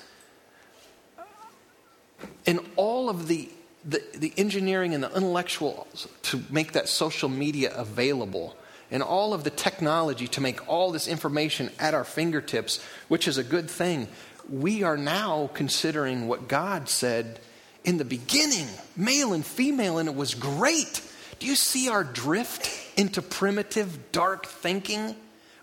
And 2.46 2.60
all 2.76 3.10
of 3.10 3.28
the, 3.28 3.50
the, 3.86 4.02
the 4.16 4.34
engineering 4.38 4.94
and 4.94 5.04
the 5.04 5.14
intellectual 5.16 5.88
to 6.24 6.44
make 6.50 6.74
that 6.74 6.90
social 6.90 7.30
media 7.30 7.74
available 7.76 8.56
and 8.90 9.04
all 9.04 9.34
of 9.34 9.44
the 9.44 9.50
technology 9.50 10.28
to 10.30 10.42
make 10.42 10.68
all 10.70 10.92
this 10.92 11.08
information 11.08 11.70
at 11.80 11.94
our 11.94 12.04
fingertips, 12.04 12.84
which 13.08 13.28
is 13.28 13.38
a 13.38 13.44
good 13.44 13.70
thing, 13.70 14.08
we 14.50 14.84
are 14.84 14.98
now 14.98 15.50
considering 15.54 16.28
what 16.28 16.48
God 16.48 16.88
said 16.88 17.40
in 17.84 17.98
the 17.98 18.06
beginning 18.06 18.68
male 18.96 19.34
and 19.34 19.46
female, 19.46 19.98
and 19.98 20.08
it 20.08 20.16
was 20.16 20.36
great. 20.36 21.02
Do 21.40 21.48
you 21.48 21.56
see 21.56 21.90
our 21.90 22.04
drift 22.04 22.70
into 22.98 23.22
primitive, 23.22 24.12
dark 24.12 24.46
thinking? 24.46 25.16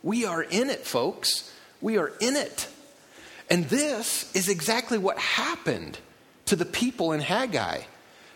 We 0.04 0.26
are 0.26 0.42
in 0.42 0.68
it, 0.68 0.86
folks. 0.86 1.50
We 1.80 1.96
are 1.96 2.12
in 2.20 2.36
it. 2.36 2.68
And 3.50 3.64
this 3.64 4.32
is 4.36 4.48
exactly 4.48 4.98
what 4.98 5.18
happened 5.18 5.98
to 6.44 6.56
the 6.56 6.66
people 6.66 7.12
in 7.12 7.20
Haggai. 7.20 7.80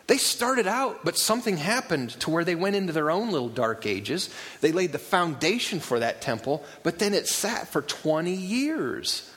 They 0.07 0.17
started 0.17 0.67
out, 0.67 1.05
but 1.05 1.19
something 1.19 1.59
happened 1.59 2.11
to 2.21 2.31
where 2.31 2.45
they 2.45 2.55
went 2.55 2.77
into 2.77 2.95
their 2.95 3.11
own 3.11 3.31
little 3.31 3.51
dark 3.51 3.85
ages. 3.85 4.31
They 4.63 4.73
laid 4.73 4.93
the 4.93 4.99
foundation 4.99 5.81
for 5.81 5.99
that 5.99 6.23
temple, 6.23 6.65
but 6.83 6.99
then 6.99 7.13
it 7.13 7.29
sat 7.29 7.69
for 7.69 7.83
20 7.83 8.33
years. 8.33 9.31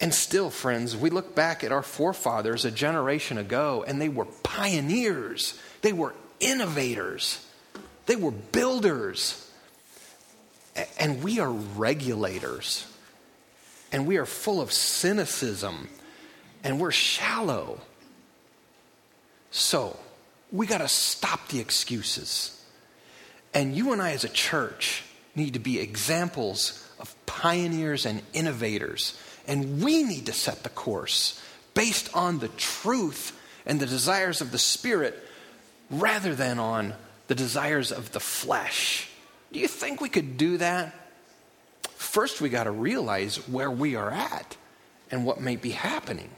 And 0.00 0.14
still, 0.14 0.48
friends, 0.48 0.96
we 0.96 1.10
look 1.10 1.34
back 1.34 1.62
at 1.62 1.72
our 1.72 1.82
forefathers 1.82 2.64
a 2.64 2.70
generation 2.70 3.36
ago, 3.36 3.84
and 3.86 4.00
they 4.00 4.08
were 4.08 4.24
pioneers, 4.24 5.60
they 5.82 5.92
were 5.92 6.14
innovators, 6.40 7.44
they 8.10 8.16
were 8.16 8.32
builders. 8.32 9.48
And 10.98 11.22
we 11.22 11.38
are 11.38 11.52
regulators. 11.52 12.84
And 13.92 14.04
we 14.04 14.16
are 14.16 14.26
full 14.26 14.60
of 14.60 14.72
cynicism 14.72 15.88
and 16.64 16.80
we're 16.80 16.90
shallow. 16.90 17.78
So, 19.52 19.96
we 20.50 20.66
got 20.66 20.78
to 20.78 20.88
stop 20.88 21.46
the 21.48 21.60
excuses. 21.60 22.60
And 23.54 23.76
you 23.76 23.92
and 23.92 24.02
I, 24.02 24.10
as 24.10 24.24
a 24.24 24.28
church, 24.28 25.04
need 25.36 25.54
to 25.54 25.60
be 25.60 25.78
examples 25.78 26.84
of 26.98 27.14
pioneers 27.26 28.06
and 28.06 28.22
innovators. 28.32 29.16
And 29.46 29.84
we 29.84 30.02
need 30.02 30.26
to 30.26 30.32
set 30.32 30.64
the 30.64 30.68
course 30.68 31.40
based 31.74 32.12
on 32.12 32.40
the 32.40 32.48
truth 32.48 33.38
and 33.64 33.78
the 33.78 33.86
desires 33.86 34.40
of 34.40 34.50
the 34.50 34.58
Spirit 34.58 35.16
rather 35.90 36.34
than 36.34 36.58
on 36.58 36.94
the 37.30 37.36
desires 37.36 37.92
of 37.92 38.10
the 38.10 38.18
flesh. 38.18 39.08
Do 39.52 39.60
you 39.60 39.68
think 39.68 40.00
we 40.00 40.08
could 40.08 40.36
do 40.36 40.56
that? 40.56 40.92
First, 41.94 42.40
we 42.40 42.48
got 42.48 42.64
to 42.64 42.72
realize 42.72 43.36
where 43.48 43.70
we 43.70 43.94
are 43.94 44.10
at 44.10 44.56
and 45.12 45.24
what 45.24 45.40
may 45.40 45.54
be 45.54 45.70
happening. 45.70 46.28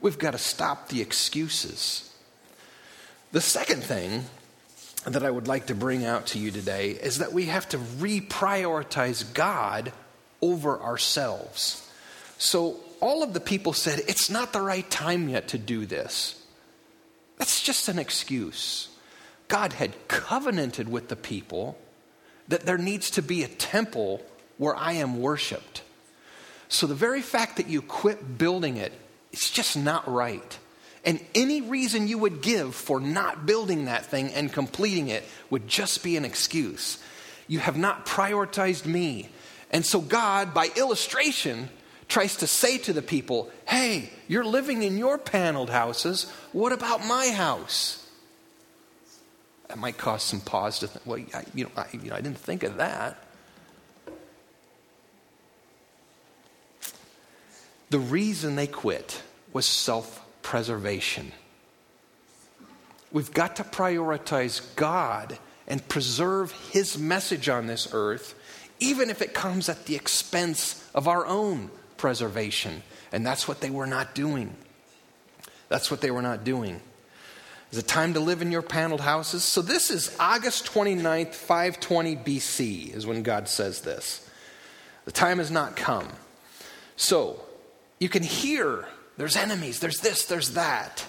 We've 0.00 0.20
got 0.20 0.30
to 0.34 0.38
stop 0.38 0.86
the 0.86 1.00
excuses. 1.00 2.08
The 3.32 3.40
second 3.40 3.82
thing 3.82 4.26
that 5.04 5.24
I 5.24 5.30
would 5.32 5.48
like 5.48 5.66
to 5.66 5.74
bring 5.74 6.04
out 6.04 6.26
to 6.26 6.38
you 6.38 6.52
today 6.52 6.90
is 6.90 7.18
that 7.18 7.32
we 7.32 7.46
have 7.46 7.68
to 7.70 7.78
reprioritize 7.78 9.34
God 9.34 9.92
over 10.40 10.80
ourselves. 10.80 11.90
So, 12.38 12.76
all 13.00 13.24
of 13.24 13.32
the 13.32 13.40
people 13.40 13.72
said, 13.72 14.02
It's 14.06 14.30
not 14.30 14.52
the 14.52 14.60
right 14.62 14.88
time 14.88 15.28
yet 15.28 15.48
to 15.48 15.58
do 15.58 15.86
this. 15.86 16.40
That's 17.36 17.60
just 17.60 17.88
an 17.88 17.98
excuse. 17.98 18.88
God 19.52 19.74
had 19.74 20.08
covenanted 20.08 20.88
with 20.88 21.08
the 21.08 21.14
people 21.14 21.76
that 22.48 22.64
there 22.64 22.78
needs 22.78 23.10
to 23.10 23.20
be 23.20 23.42
a 23.42 23.48
temple 23.48 24.22
where 24.56 24.74
I 24.74 24.92
am 24.92 25.20
worshiped. 25.20 25.82
So, 26.70 26.86
the 26.86 26.94
very 26.94 27.20
fact 27.20 27.58
that 27.58 27.68
you 27.68 27.82
quit 27.82 28.38
building 28.38 28.78
it 28.78 28.94
it's 29.30 29.50
just 29.50 29.76
not 29.76 30.10
right. 30.10 30.58
And 31.04 31.20
any 31.34 31.60
reason 31.60 32.08
you 32.08 32.16
would 32.16 32.40
give 32.40 32.74
for 32.74 32.98
not 32.98 33.44
building 33.44 33.84
that 33.84 34.06
thing 34.06 34.32
and 34.32 34.50
completing 34.50 35.08
it 35.08 35.22
would 35.50 35.68
just 35.68 36.02
be 36.02 36.16
an 36.16 36.24
excuse. 36.24 36.96
You 37.46 37.58
have 37.58 37.76
not 37.76 38.06
prioritized 38.06 38.86
me. 38.86 39.28
And 39.70 39.84
so 39.84 40.00
God, 40.00 40.54
by 40.54 40.70
illustration, 40.76 41.68
tries 42.08 42.36
to 42.36 42.46
say 42.46 42.78
to 42.78 42.94
the 42.94 43.02
people, 43.02 43.50
hey, 43.68 44.08
you're 44.28 44.46
living 44.46 44.82
in 44.82 44.96
your 44.96 45.18
paneled 45.18 45.68
houses. 45.68 46.30
What 46.52 46.72
about 46.72 47.04
my 47.04 47.28
house? 47.28 48.01
That 49.72 49.78
might 49.78 49.96
cause 49.96 50.22
some 50.22 50.42
pause 50.42 50.80
to 50.80 50.86
think, 50.86 51.06
well, 51.06 51.18
I, 51.32 51.44
you, 51.54 51.64
know, 51.64 51.70
I, 51.78 51.86
you 51.94 52.10
know, 52.10 52.14
I 52.14 52.20
didn't 52.20 52.36
think 52.36 52.62
of 52.62 52.76
that. 52.76 53.16
The 57.88 57.98
reason 57.98 58.54
they 58.54 58.66
quit 58.66 59.22
was 59.54 59.64
self 59.64 60.22
preservation. 60.42 61.32
We've 63.12 63.32
got 63.32 63.56
to 63.56 63.64
prioritize 63.64 64.60
God 64.76 65.38
and 65.66 65.88
preserve 65.88 66.52
His 66.70 66.98
message 66.98 67.48
on 67.48 67.66
this 67.66 67.88
earth, 67.94 68.34
even 68.78 69.08
if 69.08 69.22
it 69.22 69.32
comes 69.32 69.70
at 69.70 69.86
the 69.86 69.96
expense 69.96 70.86
of 70.94 71.08
our 71.08 71.24
own 71.24 71.70
preservation. 71.96 72.82
And 73.10 73.24
that's 73.24 73.48
what 73.48 73.62
they 73.62 73.70
were 73.70 73.86
not 73.86 74.14
doing. 74.14 74.54
That's 75.70 75.90
what 75.90 76.02
they 76.02 76.10
were 76.10 76.20
not 76.20 76.44
doing. 76.44 76.82
Is 77.72 77.78
it 77.78 77.88
time 77.88 78.12
to 78.14 78.20
live 78.20 78.42
in 78.42 78.52
your 78.52 78.60
paneled 78.60 79.00
houses? 79.00 79.42
So 79.42 79.62
this 79.62 79.90
is 79.90 80.14
August 80.20 80.66
29th, 80.66 81.34
520 81.34 82.16
BC, 82.16 82.94
is 82.94 83.06
when 83.06 83.22
God 83.22 83.48
says 83.48 83.80
this. 83.80 84.28
The 85.06 85.12
time 85.12 85.38
has 85.38 85.50
not 85.50 85.74
come. 85.74 86.06
So 86.96 87.40
you 87.98 88.10
can 88.10 88.22
hear 88.22 88.86
there's 89.16 89.36
enemies, 89.36 89.80
there's 89.80 90.00
this, 90.00 90.26
there's 90.26 90.50
that. 90.50 91.06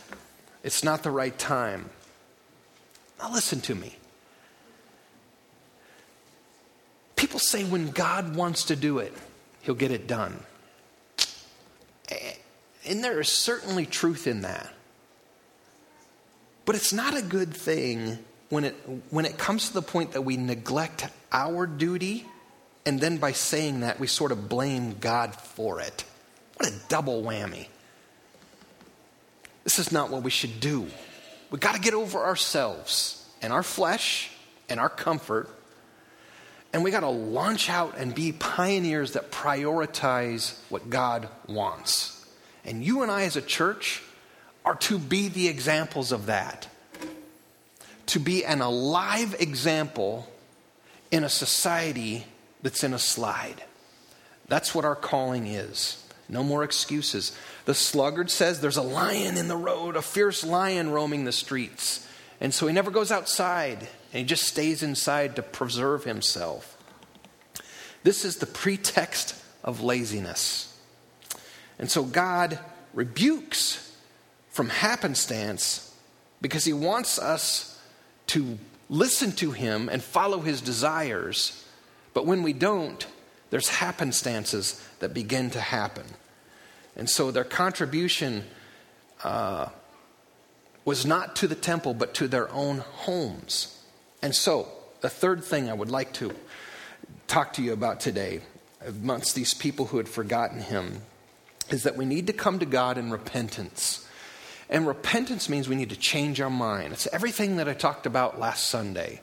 It's 0.63 0.85
not 0.85 1.03
the 1.03 1.11
right 1.11 1.37
time. 1.37 1.89
Now 3.19 3.33
listen 3.33 3.59
to 3.61 3.75
me. 3.75 3.97
People 7.17 7.39
say 7.39 7.65
when 7.65 7.91
God 7.91 8.37
wants 8.37 8.65
to 8.65 8.77
do 8.77 8.99
it, 8.99 9.13
he'll 9.63 9.75
get 9.75 9.91
it 9.91 10.07
done. 10.07 10.39
Eh, 12.09 12.33
and 12.85 13.03
there 13.03 13.19
is 13.19 13.27
certainly 13.27 13.85
truth 13.85 14.27
in 14.27 14.41
that. 14.41 14.73
But 16.65 16.75
it's 16.75 16.93
not 16.93 17.17
a 17.17 17.21
good 17.21 17.53
thing 17.53 18.19
when 18.49 18.63
it, 18.63 18.75
when 19.09 19.25
it 19.25 19.37
comes 19.37 19.67
to 19.67 19.73
the 19.73 19.81
point 19.81 20.13
that 20.13 20.21
we 20.21 20.37
neglect 20.37 21.07
our 21.31 21.65
duty, 21.65 22.25
and 22.85 22.99
then 22.99 23.17
by 23.17 23.31
saying 23.31 23.81
that, 23.81 23.99
we 23.99 24.07
sort 24.07 24.31
of 24.31 24.47
blame 24.47 24.97
God 24.99 25.35
for 25.35 25.79
it. 25.79 26.03
What 26.57 26.69
a 26.69 26.73
double 26.87 27.23
whammy. 27.23 27.67
This 29.63 29.79
is 29.79 29.91
not 29.91 30.09
what 30.09 30.23
we 30.23 30.29
should 30.29 30.59
do. 30.59 30.87
We've 31.49 31.59
got 31.59 31.75
to 31.75 31.81
get 31.81 31.93
over 31.93 32.19
ourselves 32.19 33.27
and 33.41 33.51
our 33.51 33.63
flesh 33.63 34.29
and 34.69 34.79
our 34.79 34.89
comfort, 34.89 35.49
and 36.71 36.83
we 36.83 36.91
got 36.91 37.01
to 37.01 37.09
launch 37.09 37.69
out 37.69 37.97
and 37.97 38.13
be 38.13 38.31
pioneers 38.31 39.13
that 39.13 39.31
prioritize 39.31 40.57
what 40.69 40.89
God 40.89 41.27
wants. 41.47 42.25
And 42.65 42.83
you 42.83 43.01
and 43.03 43.11
I, 43.11 43.23
as 43.23 43.35
a 43.35 43.41
church, 43.41 44.01
are 44.65 44.75
to 44.75 44.97
be 44.97 45.27
the 45.27 45.47
examples 45.47 46.11
of 46.11 46.27
that. 46.27 46.67
To 48.07 48.19
be 48.19 48.45
an 48.45 48.61
alive 48.61 49.35
example 49.39 50.27
in 51.11 51.23
a 51.23 51.29
society 51.29 52.25
that's 52.61 52.83
in 52.83 52.93
a 52.93 52.99
slide. 52.99 53.63
That's 54.47 54.73
what 54.73 54.85
our 54.85 54.95
calling 54.95 55.47
is. 55.47 56.03
No 56.29 56.43
more 56.43 56.63
excuses. 56.63 57.37
The 57.65 57.73
sluggard 57.73 58.31
says 58.31 58.61
there's 58.61 58.77
a 58.77 58.81
lion 58.81 59.37
in 59.37 59.47
the 59.47 59.57
road, 59.57 59.95
a 59.95 60.01
fierce 60.01 60.43
lion 60.43 60.89
roaming 60.89 61.25
the 61.25 61.31
streets. 61.31 62.07
And 62.39 62.53
so 62.53 62.67
he 62.67 62.73
never 62.73 62.91
goes 62.91 63.11
outside, 63.11 63.79
and 63.79 64.19
he 64.19 64.23
just 64.23 64.43
stays 64.43 64.83
inside 64.83 65.35
to 65.35 65.43
preserve 65.43 66.03
himself. 66.03 66.77
This 68.03 68.25
is 68.25 68.37
the 68.37 68.45
pretext 68.45 69.35
of 69.63 69.81
laziness. 69.81 70.77
And 71.79 71.89
so 71.89 72.03
God 72.03 72.59
rebukes 72.93 73.92
from 74.53 74.69
happenstance 74.69 75.93
because 76.41 76.63
he 76.63 76.73
wants 76.73 77.19
us 77.19 77.81
to 78.27 78.57
listen 78.87 79.31
to 79.31 79.51
him 79.51 79.89
and 79.89 80.01
follow 80.01 80.39
his 80.39 80.61
desires. 80.61 81.65
But 82.13 82.27
when 82.27 82.43
we 82.43 82.53
don't, 82.53 83.05
there's 83.49 83.67
happenstances 83.67 84.81
that 84.99 85.13
begin 85.13 85.49
to 85.49 85.59
happen. 85.59 86.05
And 86.95 87.09
so 87.09 87.31
their 87.31 87.43
contribution 87.43 88.43
uh, 89.23 89.69
was 90.85 91.03
not 91.05 91.35
to 91.37 91.47
the 91.47 91.55
temple, 91.55 91.95
but 91.95 92.13
to 92.15 92.27
their 92.27 92.51
own 92.51 92.77
homes. 92.77 93.83
And 94.21 94.35
so, 94.35 94.67
the 95.01 95.09
third 95.09 95.43
thing 95.43 95.69
I 95.69 95.73
would 95.73 95.89
like 95.89 96.13
to 96.13 96.31
talk 97.27 97.53
to 97.53 97.63
you 97.63 97.73
about 97.73 97.99
today, 97.99 98.41
amongst 98.85 99.33
these 99.33 99.53
people 99.53 99.87
who 99.87 99.97
had 99.97 100.07
forgotten 100.07 100.61
him, 100.61 101.01
is 101.69 101.83
that 101.83 101.97
we 101.97 102.05
need 102.05 102.27
to 102.27 102.33
come 102.33 102.59
to 102.59 102.65
God 102.65 102.97
in 102.97 103.11
repentance. 103.11 104.07
And 104.69 104.87
repentance 104.87 105.49
means 105.49 105.67
we 105.67 105.75
need 105.75 105.89
to 105.89 105.95
change 105.95 106.39
our 106.41 106.49
mind. 106.49 106.93
It's 106.93 107.07
everything 107.07 107.57
that 107.57 107.67
I 107.67 107.73
talked 107.73 108.05
about 108.05 108.39
last 108.39 108.67
Sunday. 108.67 109.21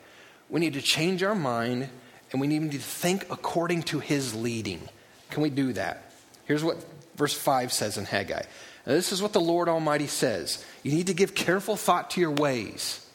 We 0.49 0.61
need 0.61 0.75
to 0.75 0.83
change 0.83 1.23
our 1.23 1.35
mind 1.35 1.89
and 2.33 2.41
we 2.41 2.47
need 2.47 2.71
to 2.73 2.79
think 2.79 3.27
according 3.31 3.85
to 3.85 3.99
his 4.01 4.35
leading. 4.35 4.89
Can 5.31 5.43
we 5.43 5.51
do 5.51 5.73
that? 5.73 6.13
Here's 6.45 6.63
what 6.63 6.85
verse 7.17 7.35
5 7.35 7.73
says 7.73 7.99
in 7.99 8.05
Haggai. 8.05 8.43
Now, 8.87 8.93
this 8.93 9.13
is 9.13 9.23
what 9.23 9.33
the 9.33 9.41
Lord 9.41 9.69
Almighty 9.69 10.07
says. 10.07 10.65
You 10.83 10.93
need 10.93 11.09
to 11.09 11.15
give 11.15 11.35
careful 11.35 11.77
thought 11.77 12.11
to 12.11 12.21
your 12.21 12.31
ways. 12.31 13.07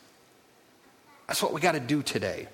That's 1.28 1.42
what 1.42 1.54
we 1.54 1.62
got 1.62 1.74
to 1.74 1.80
do 1.80 2.04
today. 2.04 2.48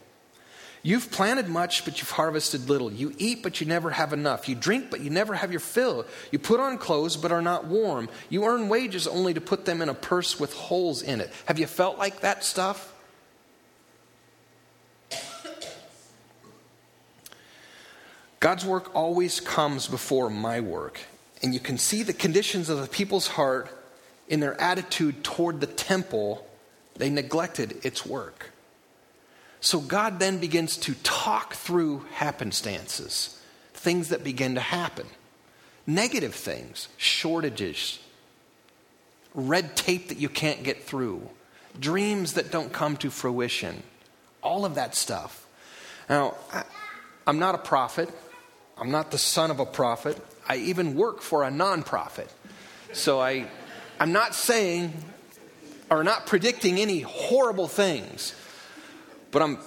You've 0.84 1.12
planted 1.12 1.48
much, 1.48 1.86
but 1.86 2.00
you've 2.00 2.10
harvested 2.10 2.68
little. 2.68 2.92
You 2.92 3.14
eat, 3.20 3.44
but 3.44 3.62
you 3.62 3.68
never 3.68 3.92
have 3.92 4.14
enough. 4.14 4.50
You 4.50 4.56
drink, 4.56 4.90
but 4.90 5.02
you 5.02 5.12
never 5.12 5.36
have 5.36 5.52
your 5.52 5.60
fill. 5.60 6.06
You 6.32 6.40
put 6.40 6.60
on 6.60 6.80
clothes, 6.80 7.18
but 7.18 7.32
are 7.32 7.42
not 7.42 7.66
warm. 7.66 8.10
You 8.30 8.46
earn 8.46 8.68
wages 8.68 9.06
only 9.06 9.34
to 9.36 9.42
put 9.42 9.66
them 9.66 9.82
in 9.82 9.90
a 9.90 9.94
purse 9.94 10.40
with 10.40 10.54
holes 10.54 11.04
in 11.04 11.22
it. 11.22 11.32
Have 11.46 11.60
you 11.60 11.68
felt 11.68 12.00
like 12.00 12.22
that 12.22 12.44
stuff? 12.44 12.94
God's 18.40 18.66
work 18.66 18.96
always 18.96 19.40
comes 19.40 19.88
before 19.88 20.32
my 20.32 20.62
work. 20.62 21.00
And 21.44 21.54
you 21.54 21.60
can 21.60 21.78
see 21.78 22.02
the 22.02 22.14
conditions 22.14 22.70
of 22.70 22.82
the 22.82 22.88
people's 22.88 23.28
heart 23.28 23.70
in 24.28 24.40
their 24.40 24.60
attitude 24.60 25.24
toward 25.24 25.62
the 25.62 25.68
temple. 25.68 26.48
They 26.96 27.12
neglected 27.12 27.86
its 27.86 28.04
work. 28.04 28.50
So 29.62 29.80
God 29.80 30.20
then 30.20 30.40
begins 30.40 30.76
to 30.78 30.96
talk 30.96 31.54
through 31.54 32.06
happenstances, 32.16 33.40
things 33.74 34.10
that 34.10 34.24
begin 34.24 34.56
to 34.56 34.62
happen, 34.62 35.06
negative 35.88 36.36
things, 36.36 36.88
shortages, 36.98 38.00
red 39.34 39.76
tape 39.76 40.10
that 40.10 40.18
you 40.18 40.30
can't 40.30 40.64
get 40.64 40.84
through, 40.84 41.30
dreams 41.80 42.34
that 42.34 42.52
don't 42.52 42.74
come 42.74 42.98
to 42.98 43.10
fruition, 43.10 43.84
all 44.42 44.66
of 44.66 44.76
that 44.76 44.96
stuff. 44.96 45.46
Now, 46.10 46.36
I, 46.52 46.64
am 47.28 47.40
not 47.40 47.56
a 47.56 47.60
prophet, 47.60 48.10
I'm 48.82 48.90
not 48.90 49.12
the 49.12 49.20
son 49.20 49.52
of 49.52 49.60
a 49.60 49.66
prophet. 49.66 50.18
I 50.50 50.56
even 50.58 50.96
work 50.96 51.22
for 51.22 51.44
a 51.44 51.52
nonprofit. 51.52 52.30
So 52.94 53.22
I, 53.22 53.46
I'm 54.00 54.12
not 54.12 54.34
saying 54.34 54.92
or 55.92 56.04
not 56.04 56.26
predicting 56.26 56.80
any 56.80 57.02
horrible 57.02 57.68
things. 57.68 58.34
But 59.32 59.42
I'm 59.42 59.58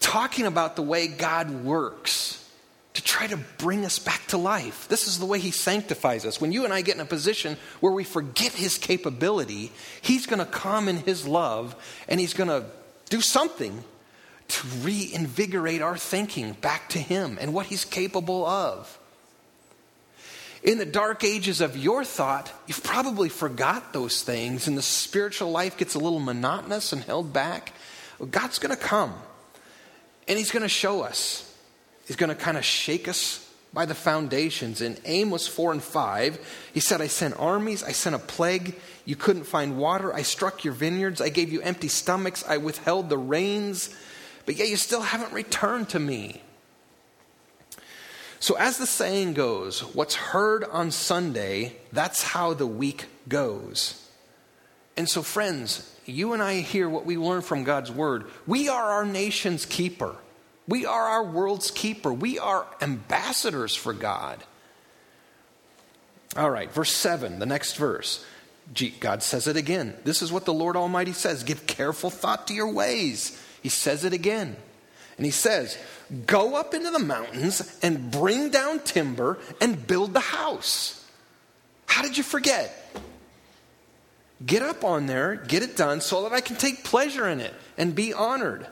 talking 0.00 0.46
about 0.46 0.76
the 0.76 0.82
way 0.82 1.08
God 1.08 1.50
works 1.64 2.48
to 2.94 3.02
try 3.02 3.26
to 3.26 3.36
bring 3.58 3.84
us 3.84 3.98
back 3.98 4.26
to 4.28 4.38
life. 4.38 4.88
This 4.88 5.06
is 5.06 5.18
the 5.18 5.26
way 5.26 5.38
He 5.38 5.50
sanctifies 5.50 6.24
us. 6.24 6.40
When 6.40 6.50
you 6.50 6.64
and 6.64 6.72
I 6.72 6.80
get 6.80 6.94
in 6.96 7.00
a 7.00 7.04
position 7.06 7.56
where 7.80 7.92
we 7.92 8.04
forget 8.04 8.52
His 8.52 8.78
capability, 8.78 9.70
He's 10.00 10.26
going 10.26 10.40
to 10.40 10.46
come 10.46 10.88
in 10.88 10.96
His 10.96 11.26
love 11.26 11.76
and 12.08 12.18
He's 12.18 12.34
going 12.34 12.48
to 12.48 12.64
do 13.08 13.20
something 13.20 13.84
to 14.48 14.66
reinvigorate 14.82 15.82
our 15.82 15.96
thinking 15.96 16.52
back 16.54 16.88
to 16.90 16.98
Him 16.98 17.38
and 17.40 17.52
what 17.52 17.66
He's 17.66 17.84
capable 17.84 18.46
of. 18.46 18.98
In 20.62 20.78
the 20.78 20.86
dark 20.86 21.22
ages 21.22 21.60
of 21.60 21.76
your 21.76 22.04
thought, 22.04 22.52
you've 22.66 22.82
probably 22.82 23.28
forgot 23.28 23.92
those 23.92 24.22
things, 24.22 24.66
and 24.66 24.76
the 24.76 24.82
spiritual 24.82 25.52
life 25.52 25.76
gets 25.76 25.94
a 25.94 26.00
little 26.00 26.18
monotonous 26.18 26.92
and 26.92 27.04
held 27.04 27.32
back. 27.32 27.72
God's 28.26 28.58
going 28.58 28.74
to 28.74 28.82
come 28.82 29.14
and 30.26 30.38
He's 30.38 30.50
going 30.50 30.62
to 30.62 30.68
show 30.68 31.02
us. 31.02 31.44
He's 32.06 32.16
going 32.16 32.30
to 32.30 32.34
kind 32.34 32.56
of 32.56 32.64
shake 32.64 33.08
us 33.08 33.44
by 33.72 33.84
the 33.84 33.94
foundations. 33.94 34.80
In 34.80 34.96
Amos 35.04 35.46
4 35.46 35.72
and 35.72 35.82
5, 35.82 36.70
He 36.72 36.80
said, 36.80 37.00
I 37.00 37.06
sent 37.06 37.38
armies, 37.38 37.82
I 37.82 37.92
sent 37.92 38.16
a 38.16 38.18
plague. 38.18 38.76
You 39.04 39.16
couldn't 39.16 39.44
find 39.44 39.78
water. 39.78 40.12
I 40.12 40.22
struck 40.22 40.64
your 40.64 40.74
vineyards. 40.74 41.20
I 41.20 41.30
gave 41.30 41.50
you 41.50 41.62
empty 41.62 41.88
stomachs. 41.88 42.44
I 42.46 42.58
withheld 42.58 43.08
the 43.08 43.18
rains. 43.18 43.94
But 44.44 44.56
yet 44.56 44.68
you 44.68 44.76
still 44.76 45.02
haven't 45.02 45.32
returned 45.32 45.88
to 45.90 45.98
me. 45.98 46.42
So, 48.40 48.56
as 48.56 48.78
the 48.78 48.86
saying 48.86 49.34
goes, 49.34 49.80
what's 49.94 50.14
heard 50.14 50.62
on 50.64 50.90
Sunday, 50.90 51.76
that's 51.92 52.22
how 52.22 52.54
the 52.54 52.66
week 52.66 53.06
goes. 53.28 54.06
And 54.96 55.08
so, 55.08 55.22
friends, 55.22 55.94
you 56.08 56.32
and 56.32 56.42
I 56.42 56.60
hear 56.60 56.88
what 56.88 57.06
we 57.06 57.16
learn 57.16 57.42
from 57.42 57.64
God's 57.64 57.90
word. 57.90 58.24
We 58.46 58.68
are 58.68 58.90
our 58.90 59.04
nation's 59.04 59.66
keeper. 59.66 60.16
We 60.66 60.86
are 60.86 61.04
our 61.04 61.24
world's 61.24 61.70
keeper. 61.70 62.12
We 62.12 62.38
are 62.38 62.66
ambassadors 62.80 63.74
for 63.74 63.92
God. 63.92 64.42
All 66.36 66.50
right, 66.50 66.70
verse 66.70 66.92
7, 66.92 67.38
the 67.38 67.46
next 67.46 67.76
verse. 67.76 68.24
God 69.00 69.22
says 69.22 69.46
it 69.46 69.56
again. 69.56 69.94
This 70.04 70.20
is 70.20 70.30
what 70.30 70.44
the 70.44 70.52
Lord 70.52 70.76
Almighty 70.76 71.12
says 71.12 71.42
Give 71.42 71.66
careful 71.66 72.10
thought 72.10 72.46
to 72.48 72.54
your 72.54 72.72
ways. 72.72 73.42
He 73.62 73.70
says 73.70 74.04
it 74.04 74.12
again. 74.12 74.56
And 75.16 75.24
he 75.24 75.32
says, 75.32 75.78
Go 76.26 76.54
up 76.54 76.74
into 76.74 76.90
the 76.90 76.98
mountains 76.98 77.78
and 77.82 78.10
bring 78.10 78.50
down 78.50 78.80
timber 78.80 79.38
and 79.60 79.86
build 79.86 80.12
the 80.14 80.20
house. 80.20 81.04
How 81.86 82.02
did 82.02 82.16
you 82.16 82.22
forget? 82.22 82.94
Get 84.44 84.62
up 84.62 84.84
on 84.84 85.06
there, 85.06 85.34
get 85.34 85.62
it 85.62 85.76
done 85.76 86.00
so 86.00 86.22
that 86.22 86.32
I 86.32 86.40
can 86.40 86.56
take 86.56 86.84
pleasure 86.84 87.28
in 87.28 87.40
it 87.40 87.54
and 87.76 87.94
be 87.94 88.12
honored. 88.12 88.66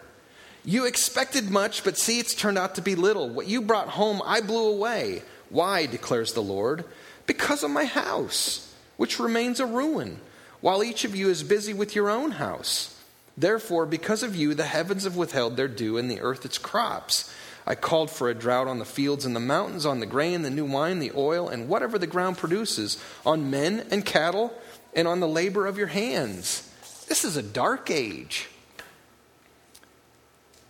You 0.65 0.85
expected 0.85 1.51
much, 1.51 1.85
but 1.85 1.99
see, 1.99 2.19
it's 2.19 2.35
turned 2.35 2.59
out 2.59 2.75
to 2.77 2.83
be 2.83 2.95
little. 2.95 3.29
What 3.29 3.47
you 3.47 3.63
brought 3.63 3.89
home, 3.89 4.23
I 4.25 4.41
blew 4.41 4.69
away. 4.69 5.23
Why, 5.49 5.87
declares 5.87 6.33
the 6.33 6.43
Lord? 6.43 6.85
Because 7.27 7.63
of 7.63 7.71
my 7.71 7.85
house, 7.85 8.75
which 8.97 9.21
remains 9.21 9.61
a 9.61 9.67
ruin, 9.67 10.21
while 10.61 10.83
each 10.83 11.05
of 11.05 11.15
you 11.15 11.29
is 11.29 11.43
busy 11.43 11.73
with 11.73 11.95
your 11.95 12.11
own 12.11 12.33
house. 12.33 13.01
Therefore, 13.37 13.87
because 13.87 14.23
of 14.23 14.35
you, 14.35 14.55
the 14.55 14.65
heavens 14.65 15.05
have 15.05 15.17
withheld 15.17 15.57
their 15.57 15.69
dew 15.69 15.99
and 15.99 16.11
the 16.11 16.21
earth 16.21 16.45
its 16.45 16.59
crops. 16.59 17.33
I 17.67 17.75
called 17.75 18.11
for 18.11 18.29
a 18.29 18.35
drought 18.35 18.69
on 18.69 18.79
the 18.79 18.85
fields 18.85 19.25
and 19.25 19.37
the 19.37 19.41
mountains, 19.41 19.85
on 19.85 20.01
the 20.01 20.07
grain, 20.07 20.43
the 20.43 20.51
new 20.51 20.65
wine, 20.65 21.01
the 21.01 21.13
oil, 21.15 21.49
and 21.49 21.69
whatever 21.69 21.99
the 21.99 22.07
ground 22.07 22.39
produces, 22.39 23.03
on 23.25 23.51
men 23.51 23.87
and 23.91 24.05
cattle, 24.07 24.55
and 24.97 25.07
on 25.07 25.21
the 25.21 25.29
labor 25.29 25.67
of 25.67 25.79
your 25.79 25.87
hands. 25.87 26.69
This 27.07 27.25
is 27.25 27.37
a 27.37 27.43
dark 27.43 27.91
age. 27.91 28.49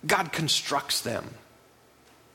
God 0.05 0.31
constructs 0.31 1.01
them 1.01 1.25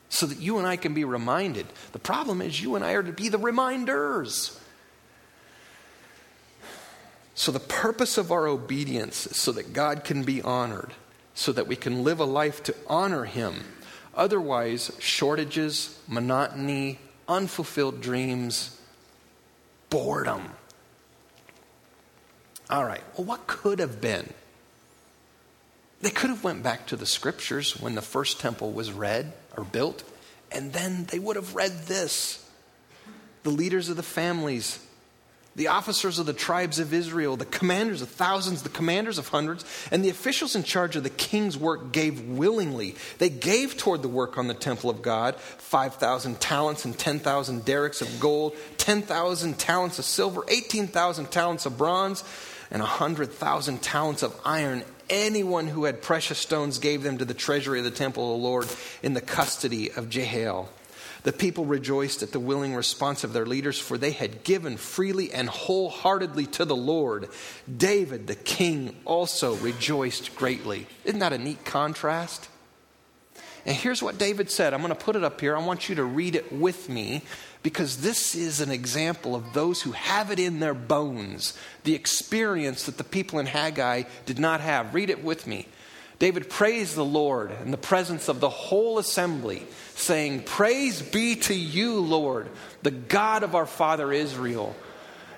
so 0.09 0.25
that 0.25 0.39
you 0.39 0.57
and 0.57 0.67
I 0.67 0.75
can 0.75 0.93
be 0.93 1.05
reminded. 1.05 1.67
The 1.93 1.99
problem 1.99 2.41
is, 2.41 2.61
you 2.61 2.75
and 2.75 2.83
I 2.83 2.93
are 2.93 3.03
to 3.03 3.13
be 3.13 3.29
the 3.29 3.37
reminders. 3.37 4.59
So, 7.35 7.51
the 7.51 7.59
purpose 7.59 8.17
of 8.17 8.31
our 8.31 8.47
obedience 8.47 9.25
is 9.25 9.37
so 9.37 9.51
that 9.53 9.73
God 9.73 10.03
can 10.03 10.23
be 10.23 10.41
honored, 10.41 10.93
so 11.33 11.51
that 11.51 11.67
we 11.67 11.75
can 11.75 12.03
live 12.03 12.19
a 12.19 12.25
life 12.25 12.61
to 12.63 12.75
honor 12.87 13.25
Him. 13.25 13.55
Otherwise, 14.13 14.91
shortages, 14.99 15.99
monotony, 16.07 16.99
unfulfilled 17.27 18.01
dreams, 18.01 18.79
boredom. 19.89 20.51
All 22.73 22.83
right, 22.83 23.03
well, 23.15 23.25
what 23.25 23.45
could 23.45 23.77
have 23.77 24.01
been? 24.01 24.33
They 26.01 26.09
could 26.09 26.31
have 26.31 26.43
went 26.43 26.63
back 26.63 26.87
to 26.87 26.95
the 26.95 27.05
scriptures 27.05 27.79
when 27.79 27.93
the 27.93 28.01
first 28.01 28.39
temple 28.39 28.71
was 28.71 28.91
read 28.91 29.31
or 29.55 29.63
built, 29.63 30.03
and 30.51 30.73
then 30.73 31.05
they 31.05 31.19
would 31.19 31.35
have 31.35 31.53
read 31.53 31.83
this. 31.83 32.43
The 33.43 33.51
leaders 33.51 33.89
of 33.89 33.95
the 33.95 34.01
families 34.01 34.79
the 35.55 35.67
officers 35.67 36.17
of 36.17 36.25
the 36.25 36.33
tribes 36.33 36.79
of 36.79 36.93
Israel, 36.93 37.37
the 37.37 37.45
commanders 37.45 38.01
of 38.01 38.09
thousands, 38.09 38.63
the 38.63 38.69
commanders 38.69 39.19
of 39.19 39.27
hundreds, 39.27 39.63
and 39.91 40.03
the 40.03 40.09
officials 40.09 40.55
in 40.55 40.63
charge 40.63 40.95
of 40.95 41.03
the 41.03 41.11
king's 41.11 41.57
work 41.57 41.91
gave 41.91 42.21
willingly. 42.21 42.95
They 43.19 43.29
gave 43.29 43.77
toward 43.77 44.01
the 44.01 44.07
work 44.07 44.37
on 44.37 44.47
the 44.47 44.55
temple 44.55 44.89
of 44.89 45.01
God 45.01 45.35
5,000 45.35 46.39
talents 46.39 46.85
and 46.85 46.97
10,000 46.97 47.61
darics 47.61 48.01
of 48.01 48.19
gold, 48.19 48.55
10,000 48.77 49.59
talents 49.59 49.99
of 49.99 50.05
silver, 50.05 50.43
18,000 50.47 51.29
talents 51.29 51.67
of 51.67 51.77
bronze, 51.77 52.23
and 52.71 52.81
a 52.81 52.85
100,000 52.85 53.81
talents 53.81 54.23
of 54.23 54.39
iron. 54.45 54.83
Anyone 55.09 55.67
who 55.67 55.83
had 55.85 56.01
precious 56.01 56.39
stones 56.39 56.79
gave 56.79 57.03
them 57.03 57.17
to 57.17 57.25
the 57.25 57.33
treasury 57.33 57.79
of 57.79 57.85
the 57.85 57.91
temple 57.91 58.33
of 58.33 58.39
the 58.39 58.47
Lord 58.47 58.67
in 59.01 59.13
the 59.13 59.21
custody 59.21 59.91
of 59.91 60.09
Jehiel. 60.09 60.69
The 61.23 61.31
people 61.31 61.65
rejoiced 61.65 62.21
at 62.21 62.33
the 62.33 62.39
willing 62.39 62.75
response 62.75 63.23
of 63.23 63.31
their 63.31 63.45
leaders, 63.45 63.79
for 63.79 63.97
they 63.97 64.11
had 64.11 64.43
given 64.43 64.75
freely 64.75 65.31
and 65.31 65.47
wholeheartedly 65.47 66.47
to 66.47 66.65
the 66.65 66.75
Lord. 66.75 67.29
David, 67.77 68.27
the 68.27 68.35
king, 68.35 68.95
also 69.05 69.55
rejoiced 69.55 70.35
greatly. 70.35 70.85
Isn't 71.05 71.19
that 71.19 71.31
a 71.31 71.37
neat 71.37 71.63
contrast? 71.63 72.49
And 73.65 73.75
here's 73.75 74.03
what 74.03 74.17
David 74.17 74.51
said. 74.51 74.73
I'm 74.73 74.81
going 74.81 74.93
to 74.93 74.99
put 74.99 75.15
it 75.15 75.23
up 75.23 75.39
here. 75.39 75.55
I 75.55 75.65
want 75.65 75.87
you 75.87 75.95
to 75.95 76.03
read 76.03 76.35
it 76.35 76.51
with 76.51 76.89
me 76.89 77.23
because 77.63 77.97
this 77.97 78.35
is 78.35 78.59
an 78.59 78.69
example 78.69 79.35
of 79.35 79.53
those 79.53 79.81
who 79.81 79.93
have 79.93 80.29
it 80.29 80.39
in 80.39 80.59
their 80.59 80.73
bones, 80.73 81.57
the 81.85 81.95
experience 81.95 82.83
that 82.83 82.97
the 82.97 83.03
people 83.05 83.39
in 83.39 83.45
Haggai 83.45 84.03
did 84.25 84.37
not 84.37 84.59
have. 84.59 84.93
Read 84.93 85.09
it 85.09 85.23
with 85.23 85.47
me. 85.47 85.67
David 86.19 86.49
praised 86.49 86.95
the 86.95 87.05
Lord 87.05 87.51
in 87.63 87.71
the 87.71 87.77
presence 87.77 88.27
of 88.27 88.39
the 88.41 88.49
whole 88.49 88.99
assembly, 88.99 89.63
saying, 89.95 90.43
Praise 90.43 91.01
be 91.01 91.35
to 91.37 91.53
you, 91.53 91.99
Lord, 91.99 92.49
the 92.81 92.91
God 92.91 93.43
of 93.43 93.55
our 93.55 93.65
father 93.65 94.11
Israel. 94.11 94.75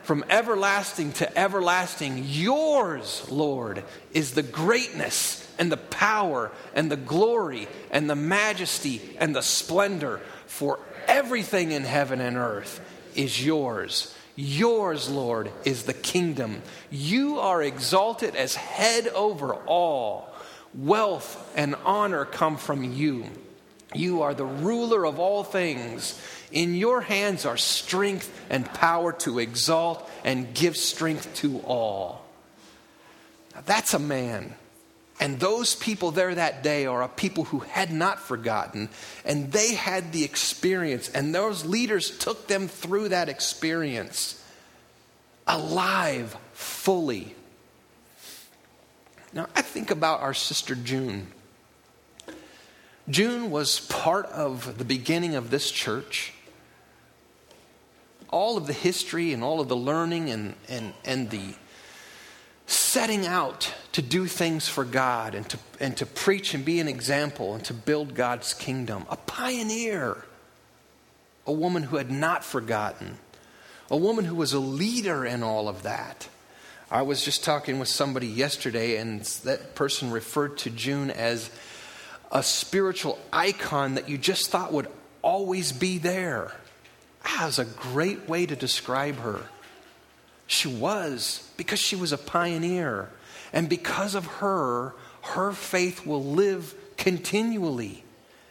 From 0.03 0.25
everlasting 0.29 1.13
to 1.13 1.37
everlasting, 1.37 2.25
yours, 2.27 3.25
Lord, 3.31 3.83
is 4.13 4.33
the 4.33 4.43
greatness 4.43 5.44
and 5.57 5.71
the 5.71 5.77
power 5.77 6.51
and 6.73 6.91
the 6.91 6.97
glory 6.97 7.67
and 7.91 8.09
the 8.09 8.15
majesty 8.15 9.01
and 9.19 9.35
the 9.35 9.41
splendor, 9.41 10.21
for 10.47 10.79
everything 11.07 11.71
in 11.71 11.83
heaven 11.83 12.21
and 12.21 12.37
earth 12.37 12.81
is 13.15 13.45
yours. 13.45 14.13
Yours, 14.35 15.09
Lord, 15.09 15.49
is 15.63 15.83
the 15.83 15.93
kingdom. 15.93 16.61
You 16.91 17.39
are 17.39 17.63
exalted 17.63 18.35
as 18.35 18.55
head 18.55 19.07
over 19.07 19.55
all. 19.55 20.33
Wealth 20.73 21.53
and 21.55 21.75
honor 21.85 22.25
come 22.25 22.57
from 22.57 22.83
you. 22.83 23.25
You 23.93 24.23
are 24.23 24.33
the 24.33 24.45
ruler 24.45 25.05
of 25.05 25.19
all 25.19 25.45
things. 25.45 26.19
In 26.51 26.75
your 26.75 26.99
hands 26.99 27.45
are 27.45 27.55
strength 27.55 28.29
and 28.49 28.65
power 28.65 29.13
to 29.13 29.39
exalt 29.39 30.09
and 30.25 30.53
give 30.53 30.75
strength 30.75 31.33
to 31.35 31.59
all. 31.59 32.25
Now, 33.53 33.61
that's 33.65 33.93
a 33.93 33.99
man. 33.99 34.53
And 35.19 35.39
those 35.39 35.75
people 35.75 36.11
there 36.11 36.35
that 36.35 36.61
day 36.61 36.85
are 36.85 37.01
a 37.01 37.07
people 37.07 37.45
who 37.45 37.59
had 37.59 37.91
not 37.91 38.19
forgotten, 38.19 38.89
and 39.23 39.51
they 39.51 39.73
had 39.73 40.11
the 40.11 40.23
experience, 40.25 41.09
and 41.09 41.33
those 41.33 41.65
leaders 41.65 42.17
took 42.17 42.47
them 42.47 42.67
through 42.67 43.09
that 43.09 43.29
experience 43.29 44.41
alive 45.47 46.35
fully. 46.53 47.35
Now, 49.33 49.47
I 49.55 49.61
think 49.61 49.91
about 49.91 50.21
our 50.21 50.33
sister 50.33 50.75
June. 50.75 51.27
June 53.09 53.51
was 53.51 53.81
part 53.81 54.25
of 54.27 54.77
the 54.77 54.85
beginning 54.85 55.35
of 55.35 55.49
this 55.49 55.71
church. 55.71 56.33
All 58.31 58.57
of 58.57 58.67
the 58.67 58.73
history 58.73 59.31
and 59.31 59.43
all 59.43 59.61
of 59.61 59.67
the 59.67 59.75
learning 59.75 60.29
and, 60.29 60.55
and, 60.67 60.93
and 61.05 61.29
the 61.29 61.53
setting 62.67 63.27
out 63.27 63.73
to 63.91 64.01
do 64.01 64.25
things 64.25 64.67
for 64.67 64.83
God 64.83 65.35
and 65.35 65.47
to, 65.49 65.59
and 65.79 65.95
to 65.97 66.05
preach 66.05 66.53
and 66.53 66.65
be 66.65 66.79
an 66.79 66.87
example 66.87 67.53
and 67.53 67.63
to 67.65 67.73
build 67.73 68.15
God's 68.15 68.53
kingdom. 68.53 69.05
A 69.09 69.15
pioneer, 69.15 70.25
a 71.45 71.51
woman 71.51 71.83
who 71.83 71.97
had 71.97 72.09
not 72.09 72.43
forgotten, 72.43 73.17
a 73.89 73.97
woman 73.97 74.25
who 74.25 74.35
was 74.35 74.53
a 74.53 74.59
leader 74.59 75.25
in 75.25 75.43
all 75.43 75.69
of 75.69 75.83
that. 75.83 76.27
I 76.89 77.03
was 77.03 77.23
just 77.23 77.43
talking 77.43 77.79
with 77.79 77.87
somebody 77.87 78.27
yesterday, 78.27 78.97
and 78.97 79.21
that 79.43 79.75
person 79.75 80.11
referred 80.11 80.57
to 80.59 80.69
June 80.69 81.11
as 81.11 81.49
a 82.31 82.43
spiritual 82.43 83.19
icon 83.31 83.95
that 83.95 84.09
you 84.09 84.17
just 84.17 84.49
thought 84.49 84.73
would 84.73 84.87
always 85.21 85.71
be 85.71 85.97
there. 85.97 86.51
Ah, 87.23 87.37
that 87.39 87.45
was 87.45 87.59
a 87.59 87.65
great 87.65 88.27
way 88.27 88.45
to 88.45 88.55
describe 88.55 89.17
her. 89.17 89.41
She 90.47 90.67
was, 90.67 91.49
because 91.57 91.79
she 91.79 91.95
was 91.95 92.11
a 92.11 92.17
pioneer. 92.17 93.09
And 93.51 93.69
because 93.69 94.15
of 94.15 94.25
her, 94.25 94.93
her 95.21 95.51
faith 95.51 96.05
will 96.05 96.23
live 96.23 96.75
continually 96.97 98.03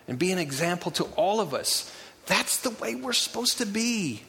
and 0.08 0.18
be 0.18 0.32
an 0.32 0.38
example 0.38 0.90
to 0.92 1.04
all 1.16 1.40
of 1.40 1.54
us. 1.54 1.94
That's 2.26 2.60
the 2.60 2.70
way 2.70 2.94
we're 2.94 3.12
supposed 3.12 3.58
to 3.58 3.66
be 3.66 4.22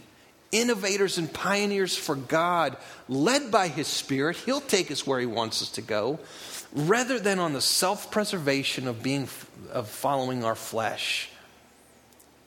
innovators 0.52 1.18
and 1.18 1.32
pioneers 1.32 1.98
for 1.98 2.16
God, 2.16 2.78
led 3.10 3.52
by 3.52 3.68
His 3.68 3.88
Spirit. 3.88 4.38
He'll 4.38 4.62
take 4.62 4.92
us 4.92 5.06
where 5.06 5.20
He 5.20 5.26
wants 5.26 5.62
us 5.62 5.70
to 5.72 5.82
go, 5.82 6.20
rather 6.74 7.20
than 7.20 7.40
on 7.40 7.54
the 7.54 7.62
self 7.62 8.12
preservation 8.12 8.88
of 8.88 9.04
being 9.04 9.28
of 9.72 9.90
following 9.90 10.44
our 10.44 10.56
flesh. 10.56 11.30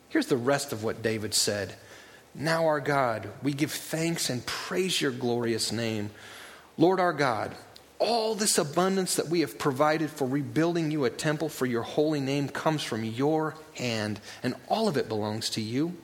Here's 0.09 0.27
the 0.27 0.37
rest 0.37 0.73
of 0.73 0.83
what 0.83 1.03
David 1.03 1.33
said. 1.33 1.75
Now, 2.35 2.67
our 2.67 2.79
God, 2.79 3.29
we 3.41 3.53
give 3.53 3.71
thanks 3.71 4.29
and 4.29 4.45
praise 4.45 5.01
your 5.01 5.11
glorious 5.11 5.71
name. 5.71 6.11
Lord 6.77 6.99
our 6.99 7.13
God, 7.13 7.55
all 7.99 8.33
this 8.33 8.57
abundance 8.57 9.15
that 9.15 9.27
we 9.27 9.41
have 9.41 9.59
provided 9.59 10.09
for 10.09 10.25
rebuilding 10.25 10.89
you 10.89 11.03
a 11.03 11.09
temple 11.09 11.49
for 11.49 11.65
your 11.65 11.83
holy 11.83 12.21
name 12.21 12.47
comes 12.47 12.81
from 12.81 13.03
your 13.03 13.55
hand, 13.73 14.21
and 14.41 14.55
all 14.69 14.87
of 14.87 14.95
it 14.95 15.09
belongs 15.09 15.49
to 15.51 15.61
you. 15.61 15.97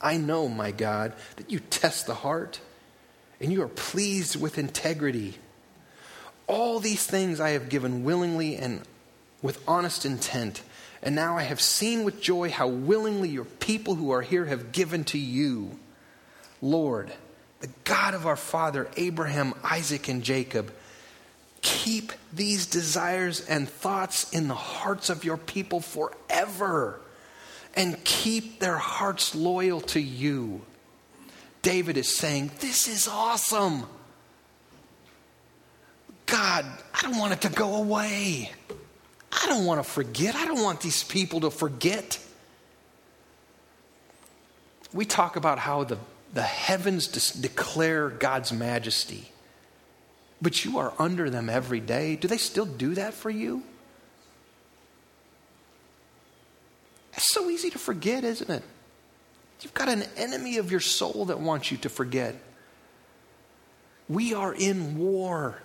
I 0.00 0.16
know, 0.16 0.48
my 0.48 0.70
God, 0.70 1.12
that 1.36 1.50
you 1.50 1.60
test 1.60 2.06
the 2.06 2.14
heart 2.14 2.60
and 3.40 3.52
you 3.52 3.62
are 3.62 3.68
pleased 3.68 4.40
with 4.40 4.58
integrity. 4.58 5.34
All 6.46 6.78
these 6.78 7.06
things 7.06 7.40
I 7.40 7.50
have 7.50 7.68
given 7.68 8.04
willingly 8.04 8.56
and 8.56 8.82
with 9.42 9.62
honest 9.68 10.06
intent. 10.06 10.62
And 11.04 11.14
now 11.14 11.36
I 11.36 11.42
have 11.42 11.60
seen 11.60 12.02
with 12.02 12.22
joy 12.22 12.50
how 12.50 12.66
willingly 12.66 13.28
your 13.28 13.44
people 13.44 13.94
who 13.94 14.10
are 14.10 14.22
here 14.22 14.46
have 14.46 14.72
given 14.72 15.04
to 15.04 15.18
you. 15.18 15.78
Lord, 16.62 17.12
the 17.60 17.68
God 17.84 18.14
of 18.14 18.26
our 18.26 18.36
father 18.36 18.88
Abraham, 18.96 19.52
Isaac, 19.62 20.08
and 20.08 20.24
Jacob, 20.24 20.72
keep 21.60 22.12
these 22.32 22.64
desires 22.64 23.46
and 23.46 23.68
thoughts 23.68 24.32
in 24.32 24.48
the 24.48 24.54
hearts 24.54 25.10
of 25.10 25.24
your 25.24 25.36
people 25.36 25.80
forever 25.80 26.98
and 27.74 28.02
keep 28.04 28.60
their 28.60 28.78
hearts 28.78 29.34
loyal 29.34 29.82
to 29.82 30.00
you. 30.00 30.62
David 31.60 31.98
is 31.98 32.08
saying, 32.08 32.50
This 32.60 32.88
is 32.88 33.06
awesome. 33.06 33.84
God, 36.24 36.64
I 36.94 37.02
don't 37.02 37.18
want 37.18 37.34
it 37.34 37.42
to 37.42 37.50
go 37.50 37.74
away. 37.76 38.52
I 39.42 39.46
don't 39.46 39.64
want 39.66 39.84
to 39.84 39.88
forget. 39.88 40.34
I 40.34 40.46
don't 40.46 40.62
want 40.62 40.80
these 40.80 41.02
people 41.04 41.40
to 41.40 41.50
forget. 41.50 42.18
We 44.92 45.04
talk 45.04 45.36
about 45.36 45.58
how 45.58 45.84
the, 45.84 45.98
the 46.32 46.42
heavens 46.42 47.08
declare 47.08 48.10
God's 48.10 48.52
majesty. 48.52 49.30
but 50.44 50.64
you 50.64 50.78
are 50.78 50.92
under 50.98 51.30
them 51.30 51.48
every 51.48 51.80
day. 51.80 52.16
Do 52.16 52.28
they 52.28 52.36
still 52.36 52.66
do 52.66 52.94
that 52.94 53.14
for 53.14 53.30
you? 53.30 53.62
It's 57.14 57.32
so 57.32 57.48
easy 57.48 57.70
to 57.70 57.78
forget, 57.78 58.24
isn't 58.24 58.50
it? 58.50 58.62
You've 59.62 59.72
got 59.74 59.88
an 59.88 60.04
enemy 60.16 60.58
of 60.58 60.70
your 60.70 60.80
soul 60.80 61.24
that 61.26 61.40
wants 61.40 61.70
you 61.70 61.78
to 61.78 61.88
forget. 61.88 62.34
We 64.08 64.34
are 64.34 64.52
in 64.52 64.98
war. 64.98 65.62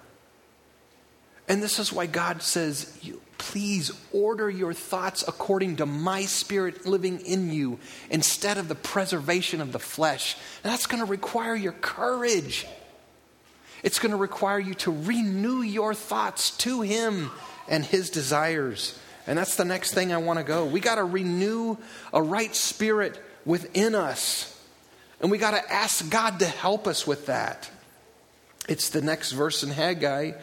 And 1.49 1.63
this 1.63 1.79
is 1.79 1.91
why 1.91 2.05
God 2.05 2.43
says, 2.43 2.97
Please 3.39 3.91
order 4.13 4.49
your 4.49 4.73
thoughts 4.73 5.23
according 5.27 5.77
to 5.77 5.85
my 5.85 6.25
spirit 6.25 6.85
living 6.85 7.19
in 7.21 7.51
you 7.51 7.79
instead 8.11 8.57
of 8.57 8.67
the 8.67 8.75
preservation 8.75 9.59
of 9.59 9.71
the 9.71 9.79
flesh. 9.79 10.35
And 10.63 10.71
that's 10.71 10.85
going 10.85 11.03
to 11.03 11.09
require 11.09 11.55
your 11.55 11.71
courage. 11.71 12.67
It's 13.81 13.97
going 13.97 14.11
to 14.11 14.17
require 14.17 14.59
you 14.59 14.75
to 14.75 14.91
renew 14.91 15.61
your 15.61 15.93
thoughts 15.93 16.55
to 16.57 16.81
Him 16.81 17.31
and 17.67 17.83
His 17.83 18.09
desires. 18.09 18.99
And 19.25 19.37
that's 19.37 19.55
the 19.55 19.65
next 19.65 19.93
thing 19.93 20.13
I 20.13 20.17
want 20.17 20.37
to 20.37 20.45
go. 20.45 20.65
We 20.65 20.79
got 20.79 20.95
to 20.95 21.03
renew 21.03 21.77
a 22.13 22.21
right 22.21 22.53
spirit 22.55 23.19
within 23.45 23.95
us. 23.95 24.55
And 25.21 25.31
we 25.31 25.37
got 25.37 25.51
to 25.51 25.73
ask 25.73 26.09
God 26.09 26.39
to 26.39 26.45
help 26.45 26.87
us 26.87 27.07
with 27.07 27.27
that. 27.27 27.69
It's 28.67 28.89
the 28.89 29.01
next 29.01 29.31
verse 29.31 29.63
in 29.63 29.69
Haggai. 29.69 30.33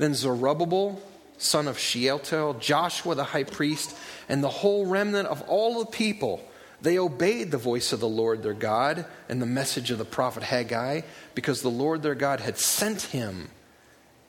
Then 0.00 0.14
Zerubbabel, 0.14 0.98
son 1.36 1.68
of 1.68 1.78
Shealtiel, 1.78 2.54
Joshua 2.54 3.14
the 3.14 3.22
high 3.22 3.44
priest, 3.44 3.94
and 4.30 4.42
the 4.42 4.48
whole 4.48 4.86
remnant 4.86 5.28
of 5.28 5.42
all 5.42 5.78
the 5.78 5.90
people, 5.90 6.42
they 6.80 6.98
obeyed 6.98 7.50
the 7.50 7.58
voice 7.58 7.92
of 7.92 8.00
the 8.00 8.08
Lord 8.08 8.42
their 8.42 8.54
God 8.54 9.04
and 9.28 9.42
the 9.42 9.46
message 9.46 9.90
of 9.90 9.98
the 9.98 10.06
prophet 10.06 10.42
Haggai, 10.42 11.02
because 11.34 11.60
the 11.60 11.68
Lord 11.68 12.02
their 12.02 12.14
God 12.14 12.40
had 12.40 12.56
sent 12.56 13.02
him, 13.02 13.50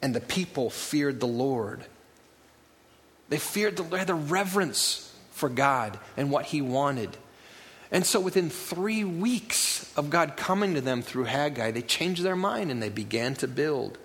and 0.02 0.14
the 0.14 0.20
people 0.20 0.70
feared 0.70 1.22
the 1.22 1.26
Lord. 1.26 1.86
They 3.30 3.38
feared 3.38 3.78
the, 3.78 3.98
had 3.98 4.08
the 4.08 4.14
reverence 4.14 5.16
for 5.32 5.48
God 5.48 5.98
and 6.18 6.30
what 6.30 6.48
he 6.48 6.62
wanted. 6.62 7.16
And 7.94 8.06
so 8.06 8.20
within 8.20 8.50
three 8.50 9.06
weeks 9.06 9.90
of 9.96 10.10
God 10.10 10.36
coming 10.36 10.74
to 10.74 10.82
them 10.82 11.02
through 11.02 11.24
Haggai, 11.24 11.72
they 11.72 11.82
changed 11.82 12.24
their 12.24 12.36
mind 12.36 12.72
and 12.72 12.84
they 12.84 12.90
began 12.90 13.36
to 13.36 13.48
build. 13.48 13.98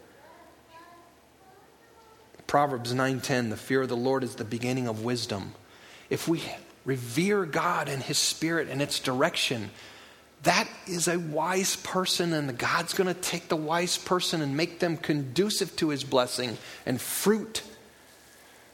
Proverbs 2.47 2.93
9:10 2.93 3.51
the 3.51 3.57
fear 3.57 3.83
of 3.83 3.89
the 3.89 3.97
Lord 3.97 4.23
is 4.23 4.37
the 4.37 4.45
beginning 4.45 4.87
of 4.87 5.03
wisdom. 5.03 5.55
If 6.11 6.29
we 6.29 6.43
revere 6.85 7.45
God 7.45 7.89
and 7.89 8.03
his 8.03 8.19
spirit 8.19 8.69
and 8.69 8.81
its 8.81 9.01
direction, 9.01 9.71
that 10.45 10.69
is 10.87 11.09
a 11.09 11.19
wise 11.19 11.77
person 11.77 12.33
and 12.33 12.57
God's 12.57 12.95
going 12.95 13.13
to 13.13 13.21
take 13.21 13.49
the 13.49 13.57
wise 13.57 13.99
person 13.99 14.41
and 14.41 14.57
make 14.57 14.79
them 14.79 14.97
conducive 14.97 15.75
to 15.77 15.89
his 15.89 16.05
blessing 16.05 16.57
and 16.85 17.01
fruit. 17.01 17.63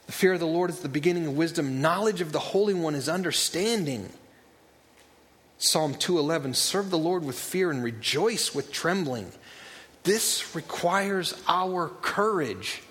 The 0.07 0.13
fear 0.13 0.35
of 0.35 0.41
the 0.41 0.47
Lord 0.47 0.69
is 0.69 0.81
the 0.81 0.89
beginning 0.89 1.27
of 1.27 1.37
wisdom. 1.37 1.81
Knowledge 1.81 2.21
of 2.21 2.33
the 2.33 2.39
Holy 2.39 2.75
One 2.75 2.95
is 2.95 3.09
understanding. 3.09 4.13
Psalm 5.57 5.95
2:11 5.95 6.55
Serve 6.55 6.91
the 6.91 6.99
Lord 6.99 7.25
with 7.25 7.39
fear 7.39 7.71
and 7.71 7.83
rejoice 7.83 8.55
with 8.55 8.73
trembling. 8.73 9.33
This 10.03 10.55
requires 10.55 11.35
our 11.47 11.89
courage. 11.89 12.83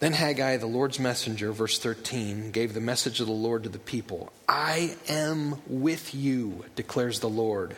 Then 0.00 0.14
Haggai, 0.14 0.56
the 0.56 0.66
Lord's 0.66 0.98
messenger, 0.98 1.52
verse 1.52 1.78
13, 1.78 2.52
gave 2.52 2.72
the 2.72 2.80
message 2.80 3.20
of 3.20 3.26
the 3.26 3.32
Lord 3.32 3.64
to 3.64 3.68
the 3.68 3.78
people 3.78 4.32
I 4.48 4.96
am 5.08 5.56
with 5.66 6.14
you, 6.14 6.64
declares 6.74 7.20
the 7.20 7.28
Lord. 7.28 7.76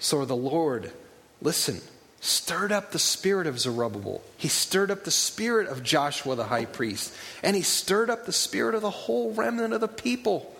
So 0.00 0.24
the 0.24 0.36
Lord, 0.36 0.92
listen, 1.40 1.80
stirred 2.20 2.72
up 2.72 2.90
the 2.90 2.98
spirit 2.98 3.46
of 3.46 3.60
Zerubbabel. 3.60 4.20
He 4.36 4.48
stirred 4.48 4.90
up 4.90 5.04
the 5.04 5.12
spirit 5.12 5.68
of 5.68 5.84
Joshua 5.84 6.34
the 6.34 6.44
high 6.44 6.64
priest. 6.64 7.14
And 7.42 7.54
he 7.54 7.62
stirred 7.62 8.10
up 8.10 8.26
the 8.26 8.32
spirit 8.32 8.74
of 8.74 8.82
the 8.82 8.90
whole 8.90 9.32
remnant 9.32 9.72
of 9.72 9.80
the 9.80 9.88
people. 9.88 10.54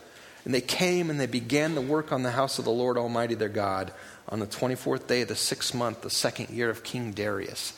And 0.45 0.53
they 0.53 0.61
came 0.61 1.09
and 1.09 1.19
they 1.19 1.27
began 1.27 1.75
the 1.75 1.81
work 1.81 2.13
on 2.13 2.23
the 2.23 2.31
house 2.31 2.57
of 2.57 2.65
the 2.65 2.71
Lord 2.71 2.97
Almighty 2.97 3.35
their 3.35 3.49
God 3.49 3.91
on 4.29 4.39
the 4.39 4.47
24th 4.47 5.07
day 5.07 5.23
of 5.23 5.27
the 5.27 5.35
sixth 5.35 5.73
month, 5.73 6.01
the 6.01 6.09
second 6.09 6.49
year 6.49 6.69
of 6.69 6.83
King 6.83 7.11
Darius. 7.11 7.77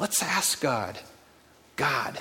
Let's 0.00 0.22
ask 0.22 0.60
God, 0.60 0.98
God, 1.76 2.18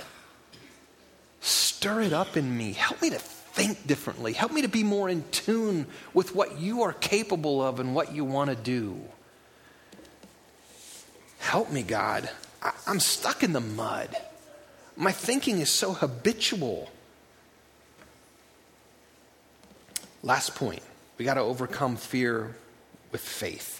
stir 1.79 2.01
it 2.01 2.11
up 2.11 2.35
in 2.35 2.57
me. 2.57 2.73
Help 2.73 3.01
me 3.01 3.09
to 3.09 3.19
think 3.19 3.87
differently. 3.87 4.33
Help 4.33 4.51
me 4.51 4.63
to 4.63 4.67
be 4.67 4.83
more 4.83 5.07
in 5.07 5.23
tune 5.31 5.87
with 6.13 6.35
what 6.35 6.59
you 6.59 6.81
are 6.81 6.91
capable 6.91 7.63
of 7.63 7.79
and 7.79 7.95
what 7.95 8.13
you 8.13 8.25
want 8.25 8.49
to 8.49 8.55
do. 8.57 8.99
Help 11.37 11.71
me, 11.71 11.81
God. 11.81 12.29
I, 12.61 12.73
am 12.85 12.99
stuck 12.99 13.43
in 13.43 13.53
the 13.53 13.61
mud. 13.61 14.13
My 14.97 15.13
thinking 15.13 15.59
is 15.59 15.69
so 15.69 15.93
habitual. 15.93 16.91
Last 20.21 20.55
point 20.55 20.83
we 21.17 21.23
got 21.23 21.35
to 21.35 21.41
overcome 21.41 21.95
fear 21.95 22.57
with 23.13 23.21
faith. 23.21 23.79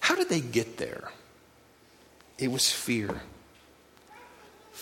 How 0.00 0.14
did 0.14 0.30
they 0.30 0.40
get 0.40 0.78
there? 0.78 1.10
It 2.38 2.50
was 2.50 2.72
fear. 2.72 3.20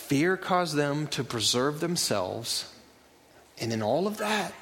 Fear 0.01 0.39
caused 0.39 0.75
them 0.75 1.07
to 1.09 1.23
preserve 1.23 1.79
themselves. 1.79 2.73
And 3.61 3.73
in 3.73 3.81
all 3.81 4.09
of 4.09 4.17
that, 4.17 4.53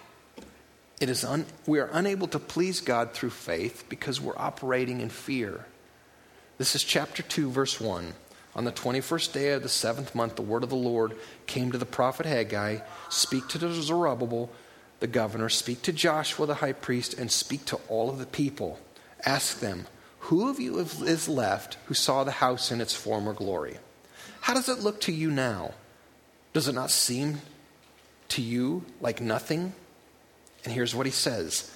it 1.01 1.09
is 1.09 1.25
un, 1.25 1.47
we 1.67 1.79
are 1.79 1.89
unable 1.91 2.29
to 2.29 2.39
please 2.39 2.83
God 2.83 3.15
through 3.15 3.31
faith 3.31 3.85
because 3.89 4.21
we're 4.21 4.37
operating 4.37 5.01
in 5.01 5.09
fear. 5.09 5.65
This 6.59 6.75
is 6.75 6.83
chapter 6.83 7.23
2, 7.23 7.51
verse 7.51 7.81
1. 7.81 8.13
On 8.57 8.65
the 8.65 8.73
21st 8.73 9.33
day 9.33 9.53
of 9.53 9.63
the 9.63 9.71
seventh 9.71 10.15
month, 10.15 10.37
the 10.37 10.43
word 10.43 10.65
of 10.65 10.71
the 10.71 10.77
Lord 10.77 11.17
came 11.47 11.73
to 11.73 11.79
the 11.79 11.87
prophet 11.87 12.27
Haggai 12.27 12.81
Speak 13.09 13.49
to 13.49 13.73
Zerubbabel, 13.73 14.51
the 15.01 15.07
governor, 15.07 15.49
speak 15.49 15.81
to 15.83 15.93
Joshua, 15.95 16.45
the 16.47 16.57
high 16.57 16.73
priest, 16.73 17.15
and 17.15 17.33
speak 17.33 17.65
to 17.67 17.81
all 17.89 18.11
of 18.11 18.19
the 18.19 18.27
people. 18.27 18.81
Ask 19.25 19.61
them, 19.61 19.87
Who 20.19 20.51
of 20.51 20.61
you 20.61 20.79
is 20.79 21.27
left 21.27 21.79
who 21.87 21.95
saw 21.95 22.23
the 22.23 22.33
house 22.33 22.71
in 22.71 22.83
its 22.83 22.95
former 22.95 23.33
glory? 23.33 23.79
How 24.49 24.55
does 24.55 24.71
it 24.71 24.79
look 24.79 25.03
to 25.03 25.13
you 25.13 25.31
now? 25.31 25.75
Does 26.55 26.69
it 26.69 26.75
not 26.75 26.91
seem 26.91 27.43
to 28.29 28.41
you 28.41 28.83
like 28.99 29.21
nothing? 29.21 29.75
And 30.65 30.73
here's 30.73 30.95
what 30.95 31.05
he 31.05 31.13
says 31.13 31.71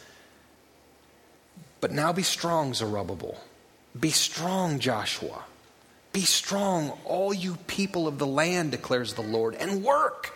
But 1.82 1.92
now 1.92 2.14
be 2.14 2.22
strong, 2.22 2.72
Zerubbabel. 2.72 3.38
Be 4.00 4.08
strong, 4.08 4.78
Joshua. 4.78 5.44
Be 6.14 6.22
strong, 6.22 6.98
all 7.04 7.34
you 7.34 7.56
people 7.66 8.08
of 8.08 8.18
the 8.18 8.26
land, 8.26 8.70
declares 8.70 9.12
the 9.12 9.22
Lord, 9.22 9.54
and 9.54 9.84
work. 9.84 10.32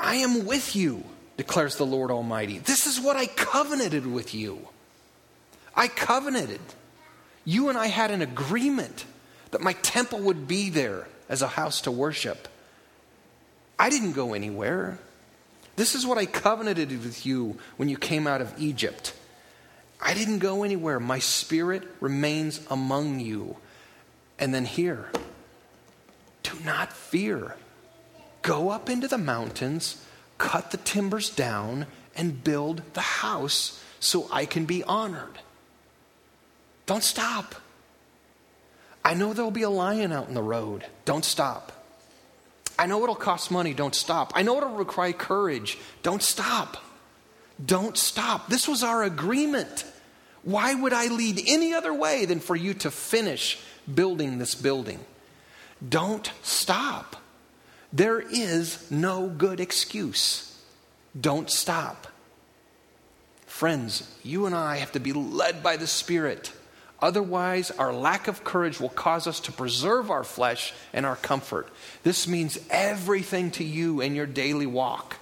I 0.00 0.14
am 0.14 0.46
with 0.46 0.74
you, 0.74 1.04
declares 1.36 1.76
the 1.76 1.84
Lord 1.84 2.10
Almighty. 2.10 2.60
This 2.60 2.86
is 2.86 2.98
what 2.98 3.16
I 3.16 3.26
covenanted 3.26 4.06
with 4.06 4.34
you. 4.34 4.68
I 5.76 5.88
covenanted. 5.88 6.60
You 7.44 7.68
and 7.68 7.76
I 7.76 7.88
had 7.88 8.10
an 8.10 8.22
agreement 8.22 9.04
that 9.52 9.60
my 9.60 9.74
temple 9.74 10.18
would 10.18 10.48
be 10.48 10.68
there 10.68 11.06
as 11.28 11.40
a 11.40 11.48
house 11.48 11.82
to 11.82 11.90
worship. 11.90 12.48
I 13.78 13.88
didn't 13.88 14.12
go 14.12 14.34
anywhere. 14.34 14.98
This 15.76 15.94
is 15.94 16.06
what 16.06 16.18
I 16.18 16.26
covenanted 16.26 16.90
with 16.90 17.24
you 17.24 17.58
when 17.76 17.88
you 17.88 17.96
came 17.96 18.26
out 18.26 18.40
of 18.40 18.52
Egypt. 18.58 19.14
I 20.00 20.14
didn't 20.14 20.40
go 20.40 20.64
anywhere. 20.64 20.98
My 20.98 21.20
spirit 21.20 21.84
remains 22.00 22.60
among 22.70 23.20
you. 23.20 23.56
And 24.38 24.52
then 24.52 24.64
here, 24.64 25.10
do 26.42 26.52
not 26.64 26.92
fear. 26.92 27.56
Go 28.42 28.70
up 28.70 28.90
into 28.90 29.06
the 29.06 29.18
mountains, 29.18 30.04
cut 30.38 30.72
the 30.72 30.76
timbers 30.78 31.30
down, 31.30 31.86
and 32.16 32.42
build 32.42 32.82
the 32.94 33.00
house 33.00 33.82
so 34.00 34.28
I 34.32 34.46
can 34.46 34.64
be 34.64 34.82
honored. 34.82 35.38
Don't 36.86 37.04
stop. 37.04 37.54
I 39.04 39.14
know 39.14 39.32
there'll 39.32 39.50
be 39.50 39.62
a 39.62 39.70
lion 39.70 40.12
out 40.12 40.28
in 40.28 40.34
the 40.34 40.42
road. 40.42 40.86
Don't 41.04 41.24
stop. 41.24 41.72
I 42.78 42.86
know 42.86 43.02
it'll 43.02 43.14
cost 43.14 43.50
money. 43.50 43.74
Don't 43.74 43.94
stop. 43.94 44.32
I 44.34 44.42
know 44.42 44.56
it'll 44.56 44.70
require 44.70 45.12
courage. 45.12 45.78
Don't 46.02 46.22
stop. 46.22 46.76
Don't 47.64 47.96
stop. 47.96 48.48
This 48.48 48.66
was 48.66 48.82
our 48.82 49.02
agreement. 49.02 49.84
Why 50.42 50.74
would 50.74 50.92
I 50.92 51.06
lead 51.06 51.42
any 51.46 51.74
other 51.74 51.94
way 51.94 52.24
than 52.24 52.40
for 52.40 52.56
you 52.56 52.74
to 52.74 52.90
finish 52.90 53.60
building 53.92 54.38
this 54.38 54.54
building? 54.54 55.00
Don't 55.86 56.30
stop. 56.42 57.16
There 57.92 58.20
is 58.20 58.90
no 58.90 59.28
good 59.28 59.60
excuse. 59.60 60.58
Don't 61.18 61.50
stop. 61.50 62.06
Friends, 63.46 64.10
you 64.24 64.46
and 64.46 64.54
I 64.54 64.78
have 64.78 64.92
to 64.92 65.00
be 65.00 65.12
led 65.12 65.62
by 65.62 65.76
the 65.76 65.86
Spirit. 65.86 66.52
Otherwise, 67.02 67.72
our 67.72 67.92
lack 67.92 68.28
of 68.28 68.44
courage 68.44 68.78
will 68.78 68.88
cause 68.88 69.26
us 69.26 69.40
to 69.40 69.52
preserve 69.52 70.08
our 70.08 70.22
flesh 70.22 70.72
and 70.92 71.04
our 71.04 71.16
comfort. 71.16 71.68
This 72.04 72.28
means 72.28 72.58
everything 72.70 73.50
to 73.52 73.64
you 73.64 74.00
in 74.00 74.14
your 74.14 74.26
daily 74.26 74.66
walk. 74.66 75.16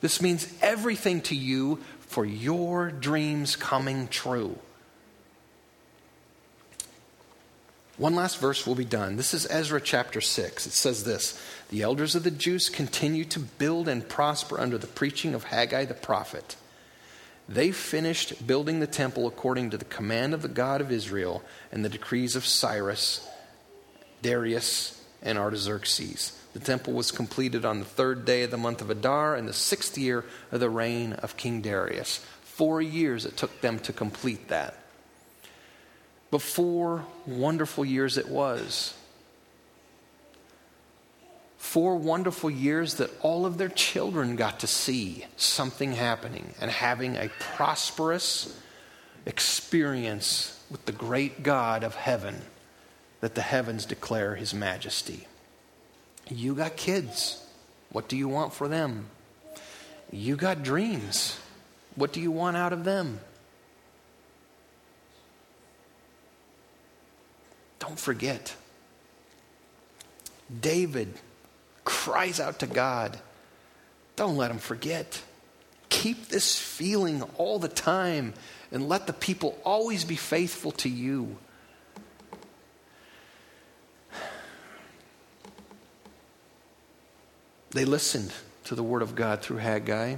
This 0.00 0.20
means 0.20 0.52
everything 0.60 1.20
to 1.22 1.36
you 1.36 1.78
for 2.00 2.24
your 2.26 2.90
dreams 2.90 3.54
coming 3.54 4.08
true. 4.08 4.58
One 7.96 8.16
last 8.16 8.40
verse 8.40 8.66
will 8.66 8.74
be 8.74 8.84
done. 8.86 9.16
This 9.16 9.34
is 9.34 9.46
Ezra 9.50 9.80
chapter 9.80 10.22
6. 10.22 10.66
It 10.66 10.72
says 10.72 11.04
this 11.04 11.40
The 11.68 11.82
elders 11.82 12.16
of 12.16 12.24
the 12.24 12.30
Jews 12.30 12.68
continue 12.68 13.24
to 13.26 13.38
build 13.38 13.88
and 13.88 14.08
prosper 14.08 14.58
under 14.58 14.78
the 14.78 14.86
preaching 14.88 15.34
of 15.34 15.44
Haggai 15.44 15.84
the 15.84 15.94
prophet. 15.94 16.56
They 17.50 17.72
finished 17.72 18.46
building 18.46 18.78
the 18.78 18.86
temple 18.86 19.26
according 19.26 19.70
to 19.70 19.76
the 19.76 19.84
command 19.84 20.34
of 20.34 20.42
the 20.42 20.48
God 20.48 20.80
of 20.80 20.92
Israel 20.92 21.42
and 21.72 21.84
the 21.84 21.88
decrees 21.88 22.36
of 22.36 22.46
Cyrus, 22.46 23.28
Darius, 24.22 25.04
and 25.20 25.36
Artaxerxes. 25.36 26.38
The 26.52 26.60
temple 26.60 26.92
was 26.92 27.10
completed 27.10 27.64
on 27.64 27.80
the 27.80 27.84
third 27.84 28.24
day 28.24 28.44
of 28.44 28.52
the 28.52 28.56
month 28.56 28.80
of 28.80 28.88
Adar 28.88 29.36
in 29.36 29.46
the 29.46 29.52
sixth 29.52 29.98
year 29.98 30.24
of 30.52 30.60
the 30.60 30.70
reign 30.70 31.14
of 31.14 31.36
King 31.36 31.60
Darius. 31.60 32.24
Four 32.42 32.80
years 32.80 33.26
it 33.26 33.36
took 33.36 33.60
them 33.60 33.80
to 33.80 33.92
complete 33.92 34.46
that. 34.46 34.76
But 36.30 36.42
four 36.42 37.04
wonderful 37.26 37.84
years 37.84 38.16
it 38.16 38.28
was. 38.28 38.94
Four 41.60 41.96
wonderful 41.96 42.50
years 42.50 42.94
that 42.94 43.10
all 43.20 43.44
of 43.44 43.58
their 43.58 43.68
children 43.68 44.34
got 44.34 44.60
to 44.60 44.66
see 44.66 45.26
something 45.36 45.92
happening 45.92 46.54
and 46.58 46.70
having 46.70 47.16
a 47.16 47.28
prosperous 47.38 48.58
experience 49.26 50.58
with 50.70 50.86
the 50.86 50.92
great 50.92 51.42
God 51.42 51.84
of 51.84 51.94
heaven 51.94 52.40
that 53.20 53.34
the 53.34 53.42
heavens 53.42 53.84
declare 53.84 54.34
his 54.34 54.54
majesty. 54.54 55.28
You 56.28 56.54
got 56.54 56.76
kids. 56.76 57.46
What 57.92 58.08
do 58.08 58.16
you 58.16 58.26
want 58.26 58.54
for 58.54 58.66
them? 58.66 59.06
You 60.10 60.36
got 60.36 60.62
dreams. 60.62 61.38
What 61.94 62.12
do 62.12 62.22
you 62.22 62.32
want 62.32 62.56
out 62.56 62.72
of 62.72 62.84
them? 62.84 63.20
Don't 67.78 68.00
forget. 68.00 68.56
David 70.60 71.14
cries 71.84 72.40
out 72.40 72.60
to 72.60 72.66
God. 72.66 73.18
Don't 74.16 74.36
let 74.36 74.50
him 74.50 74.58
forget. 74.58 75.22
Keep 75.88 76.28
this 76.28 76.58
feeling 76.58 77.22
all 77.36 77.58
the 77.58 77.68
time 77.68 78.34
and 78.70 78.88
let 78.88 79.06
the 79.06 79.12
people 79.12 79.58
always 79.64 80.04
be 80.04 80.16
faithful 80.16 80.72
to 80.72 80.88
you. 80.88 81.36
They 87.70 87.84
listened 87.84 88.32
to 88.64 88.74
the 88.74 88.82
word 88.82 89.02
of 89.02 89.14
God 89.14 89.42
through 89.42 89.58
Haggai. 89.58 90.16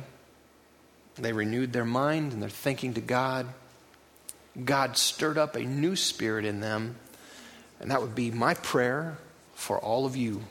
They 1.16 1.32
renewed 1.32 1.72
their 1.72 1.84
mind 1.84 2.32
and 2.32 2.42
their 2.42 2.48
thinking 2.48 2.94
to 2.94 3.00
God. 3.00 3.46
God 4.64 4.96
stirred 4.96 5.38
up 5.38 5.56
a 5.56 5.62
new 5.62 5.96
spirit 5.96 6.44
in 6.44 6.60
them. 6.60 6.96
And 7.80 7.90
that 7.90 8.00
would 8.00 8.14
be 8.14 8.30
my 8.30 8.54
prayer 8.54 9.18
for 9.54 9.78
all 9.78 10.06
of 10.06 10.16
you. 10.16 10.42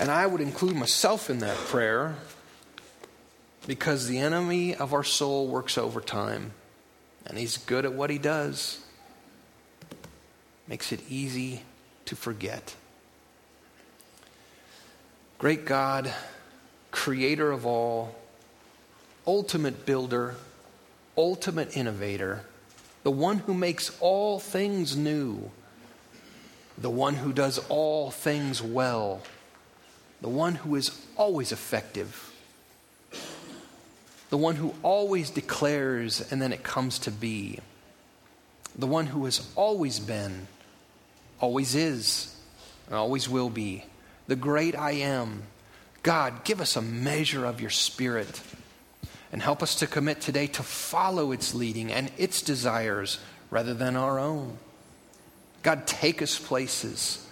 And 0.00 0.10
I 0.10 0.26
would 0.26 0.40
include 0.40 0.76
myself 0.76 1.28
in 1.28 1.40
that 1.40 1.56
prayer 1.56 2.16
because 3.66 4.06
the 4.06 4.16
enemy 4.16 4.74
of 4.74 4.94
our 4.94 5.04
soul 5.04 5.46
works 5.46 5.76
overtime. 5.76 6.52
And 7.26 7.36
he's 7.36 7.58
good 7.58 7.84
at 7.84 7.92
what 7.92 8.08
he 8.08 8.16
does. 8.16 8.80
Makes 10.66 10.92
it 10.92 11.00
easy 11.10 11.64
to 12.06 12.16
forget. 12.16 12.74
Great 15.38 15.66
God, 15.66 16.10
creator 16.90 17.52
of 17.52 17.66
all, 17.66 18.14
ultimate 19.26 19.84
builder, 19.84 20.36
ultimate 21.14 21.76
innovator, 21.76 22.46
the 23.02 23.10
one 23.10 23.40
who 23.40 23.52
makes 23.52 23.94
all 24.00 24.38
things 24.38 24.96
new, 24.96 25.50
the 26.78 26.90
one 26.90 27.16
who 27.16 27.34
does 27.34 27.58
all 27.68 28.10
things 28.10 28.62
well, 28.62 29.20
the 30.20 30.28
one 30.28 30.54
who 30.54 30.76
is 30.76 30.90
always 31.16 31.52
effective, 31.52 32.32
the 34.28 34.36
one 34.36 34.56
who 34.56 34.74
always 34.82 35.30
declares 35.30 36.20
and 36.30 36.40
then 36.40 36.52
it 36.52 36.62
comes 36.62 36.98
to 37.00 37.10
be, 37.10 37.58
the 38.78 38.86
one 38.86 39.06
who 39.06 39.24
has 39.24 39.46
always 39.56 39.98
been, 39.98 40.46
always 41.40 41.74
is, 41.74 42.34
and 42.86 42.94
always 42.94 43.28
will 43.28 43.50
be 43.50 43.84
the 44.26 44.36
great 44.36 44.76
I 44.76 44.92
am. 44.92 45.42
God, 46.02 46.44
give 46.44 46.60
us 46.60 46.76
a 46.76 46.82
measure 46.82 47.44
of 47.44 47.60
your 47.60 47.70
spirit 47.70 48.40
and 49.32 49.42
help 49.42 49.62
us 49.62 49.76
to 49.76 49.86
commit 49.86 50.20
today 50.20 50.46
to 50.48 50.62
follow 50.62 51.32
its 51.32 51.54
leading 51.54 51.92
and 51.92 52.10
its 52.16 52.42
desires 52.42 53.18
rather 53.50 53.74
than 53.74 53.96
our 53.96 54.18
own. 54.18 54.58
God, 55.62 55.86
take 55.86 56.22
us 56.22 56.38
places. 56.38 57.26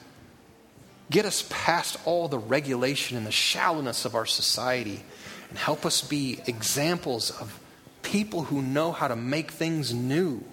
Get 1.10 1.24
us 1.24 1.46
past 1.48 1.96
all 2.04 2.28
the 2.28 2.38
regulation 2.38 3.16
and 3.16 3.26
the 3.26 3.32
shallowness 3.32 4.04
of 4.04 4.14
our 4.14 4.26
society 4.26 5.02
and 5.48 5.58
help 5.58 5.86
us 5.86 6.02
be 6.02 6.40
examples 6.46 7.30
of 7.30 7.58
people 8.02 8.44
who 8.44 8.60
know 8.60 8.92
how 8.92 9.08
to 9.08 9.16
make 9.16 9.50
things 9.50 9.94
new, 9.94 10.44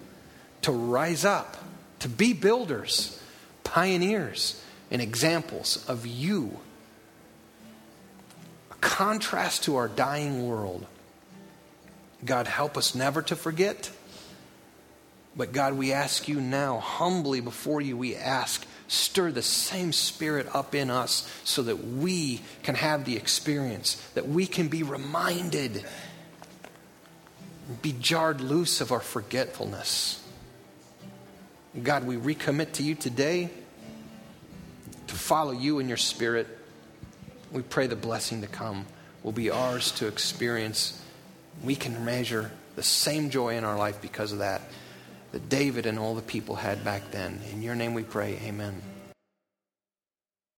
to 0.62 0.72
rise 0.72 1.24
up, 1.24 1.56
to 2.00 2.08
be 2.08 2.32
builders, 2.32 3.20
pioneers 3.64 4.62
and 4.90 5.02
examples 5.02 5.84
of 5.88 6.06
you. 6.06 6.58
A 8.70 8.74
contrast 8.76 9.64
to 9.64 9.76
our 9.76 9.88
dying 9.88 10.48
world. 10.48 10.86
God, 12.24 12.46
help 12.46 12.76
us 12.76 12.94
never 12.94 13.22
to 13.22 13.36
forget. 13.36 13.90
But 15.36 15.52
God, 15.52 15.74
we 15.74 15.92
ask 15.92 16.28
you 16.28 16.40
now, 16.40 16.78
humbly 16.78 17.40
before 17.40 17.80
you, 17.80 17.96
we 17.96 18.16
ask, 18.16 18.66
stir 18.88 19.32
the 19.32 19.42
same 19.42 19.92
spirit 19.92 20.46
up 20.54 20.74
in 20.74 20.90
us 20.90 21.30
so 21.44 21.62
that 21.62 21.84
we 21.84 22.40
can 22.62 22.74
have 22.74 23.04
the 23.04 23.16
experience, 23.16 23.94
that 24.14 24.28
we 24.28 24.46
can 24.46 24.68
be 24.68 24.82
reminded, 24.82 25.84
be 27.82 27.92
jarred 27.92 28.40
loose 28.40 28.80
of 28.80 28.92
our 28.92 29.00
forgetfulness. 29.00 30.22
God, 31.82 32.06
we 32.06 32.16
recommit 32.16 32.72
to 32.74 32.82
you 32.82 32.94
today 32.94 33.50
to 35.08 35.14
follow 35.14 35.52
you 35.52 35.78
in 35.78 35.88
your 35.88 35.96
spirit. 35.96 36.46
We 37.52 37.62
pray 37.62 37.86
the 37.86 37.96
blessing 37.96 38.40
to 38.42 38.46
come 38.46 38.86
will 39.22 39.32
be 39.32 39.50
ours 39.50 39.92
to 39.92 40.06
experience. 40.06 41.02
We 41.62 41.74
can 41.74 42.04
measure 42.04 42.50
the 42.76 42.82
same 42.82 43.30
joy 43.30 43.56
in 43.56 43.64
our 43.64 43.76
life 43.76 44.00
because 44.00 44.32
of 44.32 44.38
that 44.38 44.62
that 45.36 45.50
David 45.50 45.84
and 45.84 45.98
all 45.98 46.14
the 46.14 46.22
people 46.22 46.54
had 46.56 46.82
back 46.82 47.10
then. 47.10 47.38
In 47.52 47.60
your 47.60 47.74
name 47.74 47.92
we 47.92 48.02
pray, 48.02 48.38
amen. 48.42 48.80